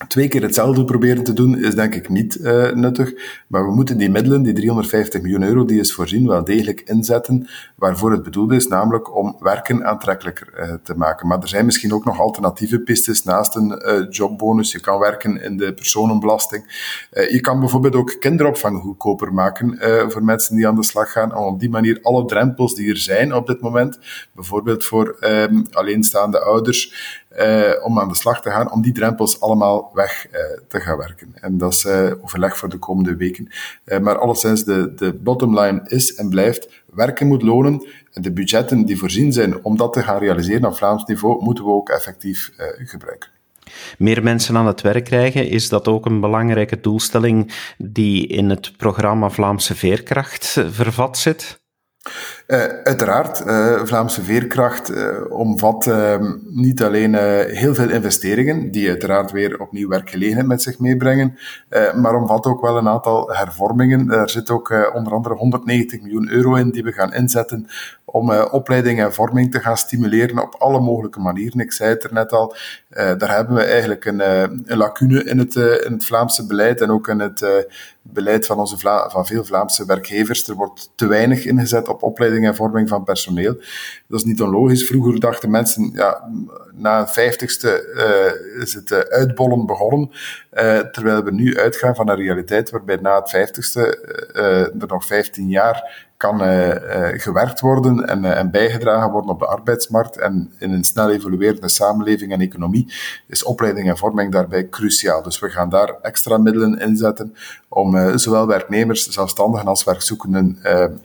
Twee 0.06 0.28
keer 0.28 0.42
hetzelfde 0.42 0.84
proberen 0.84 1.24
te 1.24 1.32
doen 1.32 1.58
is 1.58 1.74
denk 1.74 1.94
ik 1.94 2.08
niet 2.08 2.36
uh, 2.36 2.72
nuttig, 2.72 3.12
maar 3.46 3.64
we 3.64 3.74
moeten 3.74 3.98
die 3.98 4.10
middelen, 4.10 4.42
die 4.42 4.52
350 4.52 5.22
miljoen 5.22 5.42
euro 5.42 5.64
die 5.64 5.80
is 5.80 5.94
voorzien, 5.94 6.26
wel 6.26 6.44
degelijk 6.44 6.80
inzetten 6.80 7.48
waarvoor 7.74 8.12
het 8.12 8.22
bedoeld 8.22 8.52
is, 8.52 8.66
namelijk 8.66 9.16
om 9.16 9.36
werken 9.40 9.84
aantrekkelijker 9.84 10.52
uh, 10.56 10.74
te 10.82 10.94
maken. 10.94 11.28
Maar 11.28 11.40
er 11.40 11.48
zijn 11.48 11.64
misschien 11.64 11.92
ook 11.92 12.04
nog 12.04 12.20
alternatieve 12.20 12.80
pistes 12.80 13.22
naast 13.22 13.56
een 13.56 13.82
uh, 13.86 14.06
jobbonus. 14.10 14.72
Je 14.72 14.80
kan 14.80 14.98
werken 14.98 15.42
in 15.42 15.56
de 15.56 15.74
personenbelasting. 15.74 16.64
je 17.10 17.40
kan 17.40 17.60
bijvoorbeeld 17.60 17.94
ook 17.94 18.16
kinderopvang 18.20 18.80
goedkoper 18.80 19.34
maken 19.34 19.78
voor 20.10 20.24
mensen 20.24 20.56
die 20.56 20.68
aan 20.68 20.74
de 20.74 20.84
slag 20.84 21.12
gaan, 21.12 21.36
om 21.36 21.46
op 21.46 21.60
die 21.60 21.70
manier 21.70 21.98
alle 22.02 22.24
drempels 22.24 22.74
die 22.74 22.90
er 22.90 22.96
zijn 22.96 23.34
op 23.34 23.46
dit 23.46 23.60
moment, 23.60 23.98
bijvoorbeeld 24.32 24.84
voor 24.84 25.16
um, 25.20 25.66
alleenstaande 25.70 26.40
ouders, 26.40 26.92
uh, 27.36 27.84
om 27.84 27.98
aan 27.98 28.08
de 28.08 28.14
slag 28.14 28.42
te 28.42 28.50
gaan, 28.50 28.72
om 28.72 28.82
die 28.82 28.92
drempels 28.92 29.40
allemaal 29.40 29.90
weg 29.94 30.26
uh, 30.32 30.40
te 30.68 30.80
gaan 30.80 30.96
werken. 30.96 31.34
En 31.34 31.58
dat 31.58 31.72
is 31.72 31.84
uh, 31.84 32.12
overleg 32.22 32.56
voor 32.56 32.68
de 32.68 32.78
komende 32.78 33.16
weken. 33.16 33.48
maar 34.02 34.18
alleszins, 34.18 34.64
de, 34.64 34.94
de 34.94 35.12
bottom 35.12 35.58
line 35.58 35.80
is 35.84 36.14
en 36.14 36.28
blijft, 36.28 36.82
werken 36.94 37.26
moet 37.26 37.42
lonen. 37.42 37.86
En 38.12 38.22
de 38.22 38.32
budgetten 38.32 38.86
die 38.86 38.98
voorzien 38.98 39.32
zijn 39.32 39.64
om 39.64 39.76
dat 39.76 39.92
te 39.92 40.02
gaan 40.02 40.18
realiseren 40.18 40.64
op 40.64 40.76
Vlaams 40.76 41.04
niveau, 41.04 41.42
moeten 41.42 41.64
we 41.64 41.70
ook 41.70 41.88
effectief 41.88 42.52
gebruiken. 42.76 43.30
Meer 43.98 44.22
mensen 44.22 44.56
aan 44.56 44.66
het 44.66 44.80
werk 44.80 45.04
krijgen, 45.04 45.48
is 45.48 45.68
dat 45.68 45.88
ook 45.88 46.06
een 46.06 46.20
belangrijke 46.20 46.80
doelstelling 46.80 47.52
die 47.78 48.26
in 48.26 48.50
het 48.50 48.76
programma 48.76 49.30
Vlaamse 49.30 49.74
Veerkracht 49.74 50.46
vervat 50.70 51.18
zit? 51.18 51.60
Uh, 52.46 52.58
uiteraard, 52.84 53.46
uh, 53.46 53.84
Vlaamse 53.84 54.22
Veerkracht 54.22 54.90
uh, 54.90 55.08
omvat 55.28 55.86
ehm, 55.86 56.34
niet 56.48 56.82
alleen 56.82 57.14
heel 57.46 57.74
veel 57.74 57.90
investeringen, 57.90 58.70
die 58.70 58.88
uiteraard 58.88 59.30
weer 59.30 59.60
opnieuw 59.60 59.88
werkgelegenheid 59.88 60.46
met 60.46 60.62
zich 60.62 60.78
meebrengen, 60.78 61.38
maar 61.94 62.14
omvat 62.14 62.46
ook 62.46 62.60
wel 62.60 62.76
een 62.76 62.88
aantal 62.88 63.30
hervormingen. 63.32 64.06
Daar 64.06 64.30
zit 64.30 64.50
ook 64.50 64.90
onder 64.94 65.12
andere 65.12 65.34
190 65.34 66.00
miljoen 66.00 66.30
euro 66.30 66.54
in 66.54 66.70
die 66.70 66.82
we 66.82 66.92
gaan 66.92 67.14
inzetten 67.14 67.66
om 68.10 68.30
opleiding 68.32 69.00
en 69.00 69.14
vorming 69.14 69.52
te 69.52 69.60
gaan 69.60 69.76
stimuleren 69.76 70.42
op 70.42 70.54
alle 70.58 70.80
mogelijke 70.80 71.20
manieren. 71.20 71.60
Ik 71.60 71.72
zei 71.72 71.90
het 71.90 72.04
er 72.04 72.12
net 72.12 72.32
al, 72.32 72.56
daar 72.88 73.34
hebben 73.34 73.54
we 73.54 73.62
eigenlijk 73.62 74.04
een, 74.04 74.20
een 74.20 74.76
lacune 74.76 75.24
in 75.24 75.38
het, 75.38 75.54
in 75.54 75.92
het 75.92 76.04
Vlaamse 76.04 76.46
beleid 76.46 76.80
en 76.80 76.90
ook 76.90 77.08
in 77.08 77.20
het 77.20 77.66
beleid 78.12 78.46
van, 78.46 78.58
onze 78.58 78.78
Vla 78.78 79.10
van 79.10 79.26
veel 79.26 79.44
Vlaamse 79.44 79.86
werkgevers. 79.86 80.48
Er 80.48 80.54
wordt 80.54 80.92
te 80.94 81.06
weinig 81.06 81.44
ingezet 81.44 81.88
op 81.88 82.02
opleiding 82.02 82.46
en 82.46 82.54
vorming 82.54 82.88
van 82.88 83.04
personeel. 83.04 83.54
Dat 84.06 84.18
is 84.18 84.24
niet 84.24 84.42
onlogisch. 84.42 84.86
Vroeger 84.86 85.20
dachten 85.20 85.50
mensen, 85.50 85.90
ja, 85.94 86.30
na 86.72 87.00
een 87.00 87.08
vijftigste 87.08 87.92
uh, 87.94 88.62
is 88.62 88.74
het 88.74 88.90
uh, 88.90 88.98
uitbollen 88.98 89.66
begonnen. 89.66 90.10
Uh, 90.52 90.78
terwijl 90.78 91.22
we 91.24 91.32
nu 91.32 91.58
uitgaan 91.58 91.94
van 91.94 92.08
een 92.08 92.16
realiteit 92.16 92.70
waarbij 92.70 92.96
na 92.96 93.18
het 93.18 93.30
vijftigste 93.30 93.98
er 94.78 94.86
nog 94.86 95.04
15 95.04 95.48
jaar 95.48 96.07
kan 96.18 96.42
uh, 96.42 96.66
uh, 96.68 97.08
gewerkt 97.20 97.60
worden 97.60 98.08
en, 98.08 98.24
uh, 98.24 98.38
en, 98.38 98.50
bijgedragen 98.50 99.10
worden 99.10 99.30
op 99.30 99.38
de 99.38 99.46
arbeidsmarkt. 99.46 100.16
En 100.16 100.52
in 100.58 100.72
een 100.72 100.84
snel 100.84 101.10
evoluerende 101.10 101.68
samenleving 101.68 102.32
en 102.32 102.40
economie 102.40 102.92
is 103.26 103.44
opleiding 103.44 103.88
en 103.88 103.96
vorming 103.96 104.32
daarbij 104.32 104.68
cruciaal. 104.68 105.22
Dus 105.22 105.38
we 105.38 105.48
gaan 105.48 105.68
daar 105.68 105.94
extra 106.02 106.38
middelen 106.38 106.78
inzetten 106.78 107.34
om 107.68 108.18
zowel 108.18 108.46
werknemers, 108.46 109.08
zelfstandigen 109.08 109.66
als 109.66 109.84
werkzoekenden 109.84 110.58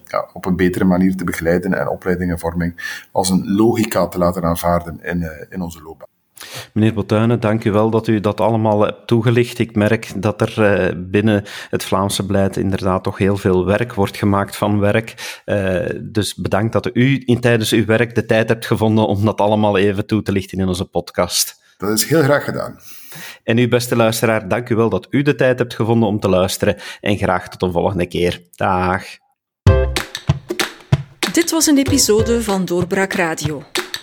ja, 0.05 0.29
op 0.33 0.45
een 0.45 0.55
betere 0.55 0.85
manier 0.85 1.15
te 1.15 1.23
begeleiden 1.23 1.73
en 1.73 1.87
opleiding 1.87 2.31
en 2.31 2.39
vorming 2.39 3.01
als 3.11 3.29
een 3.29 3.55
logica 3.55 4.07
te 4.07 4.17
laten 4.17 4.43
aanvaarden 4.43 4.99
in, 5.03 5.29
in 5.49 5.61
onze 5.61 5.81
loopbaan. 5.81 6.12
Meneer 6.73 6.93
Botuinen, 6.93 7.39
dank 7.39 7.63
u 7.63 7.71
wel 7.71 7.89
dat 7.89 8.07
u 8.07 8.19
dat 8.19 8.41
allemaal 8.41 8.81
hebt 8.81 9.07
toegelicht. 9.07 9.59
Ik 9.59 9.75
merk 9.75 10.11
dat 10.15 10.41
er 10.41 10.63
eh, 10.63 10.95
binnen 10.97 11.43
het 11.69 11.83
Vlaamse 11.83 12.25
beleid 12.25 12.57
inderdaad 12.57 13.03
toch 13.03 13.17
heel 13.17 13.37
veel 13.37 13.65
werk 13.65 13.93
wordt 13.93 14.17
gemaakt 14.17 14.55
van 14.55 14.79
werk. 14.79 15.41
Uh, 15.45 15.85
dus 16.01 16.35
bedankt 16.35 16.73
dat 16.73 16.89
u 16.93 17.23
in, 17.25 17.39
tijdens 17.39 17.71
uw 17.71 17.85
werk 17.85 18.15
de 18.15 18.25
tijd 18.25 18.49
hebt 18.49 18.65
gevonden 18.65 19.07
om 19.07 19.25
dat 19.25 19.41
allemaal 19.41 19.77
even 19.77 20.05
toe 20.05 20.21
te 20.21 20.31
lichten 20.31 20.59
in 20.59 20.67
onze 20.67 20.85
podcast. 20.85 21.61
Dat 21.77 21.89
is 21.89 22.05
heel 22.05 22.21
graag 22.21 22.43
gedaan. 22.43 22.79
En 23.43 23.57
u, 23.57 23.67
beste 23.67 23.95
luisteraar, 23.95 24.47
dank 24.47 24.69
u 24.69 24.75
wel 24.75 24.89
dat 24.89 25.07
u 25.09 25.21
de 25.21 25.35
tijd 25.35 25.59
hebt 25.59 25.75
gevonden 25.75 26.09
om 26.09 26.19
te 26.19 26.29
luisteren. 26.29 26.75
En 27.01 27.17
graag 27.17 27.49
tot 27.49 27.61
een 27.61 27.71
volgende 27.71 28.07
keer. 28.07 28.41
Dag. 28.51 29.03
Dit 31.33 31.51
was 31.51 31.65
een 31.65 31.77
episode 31.77 32.43
van 32.43 32.65
Doorbraak 32.65 33.13
Radio 33.13 33.63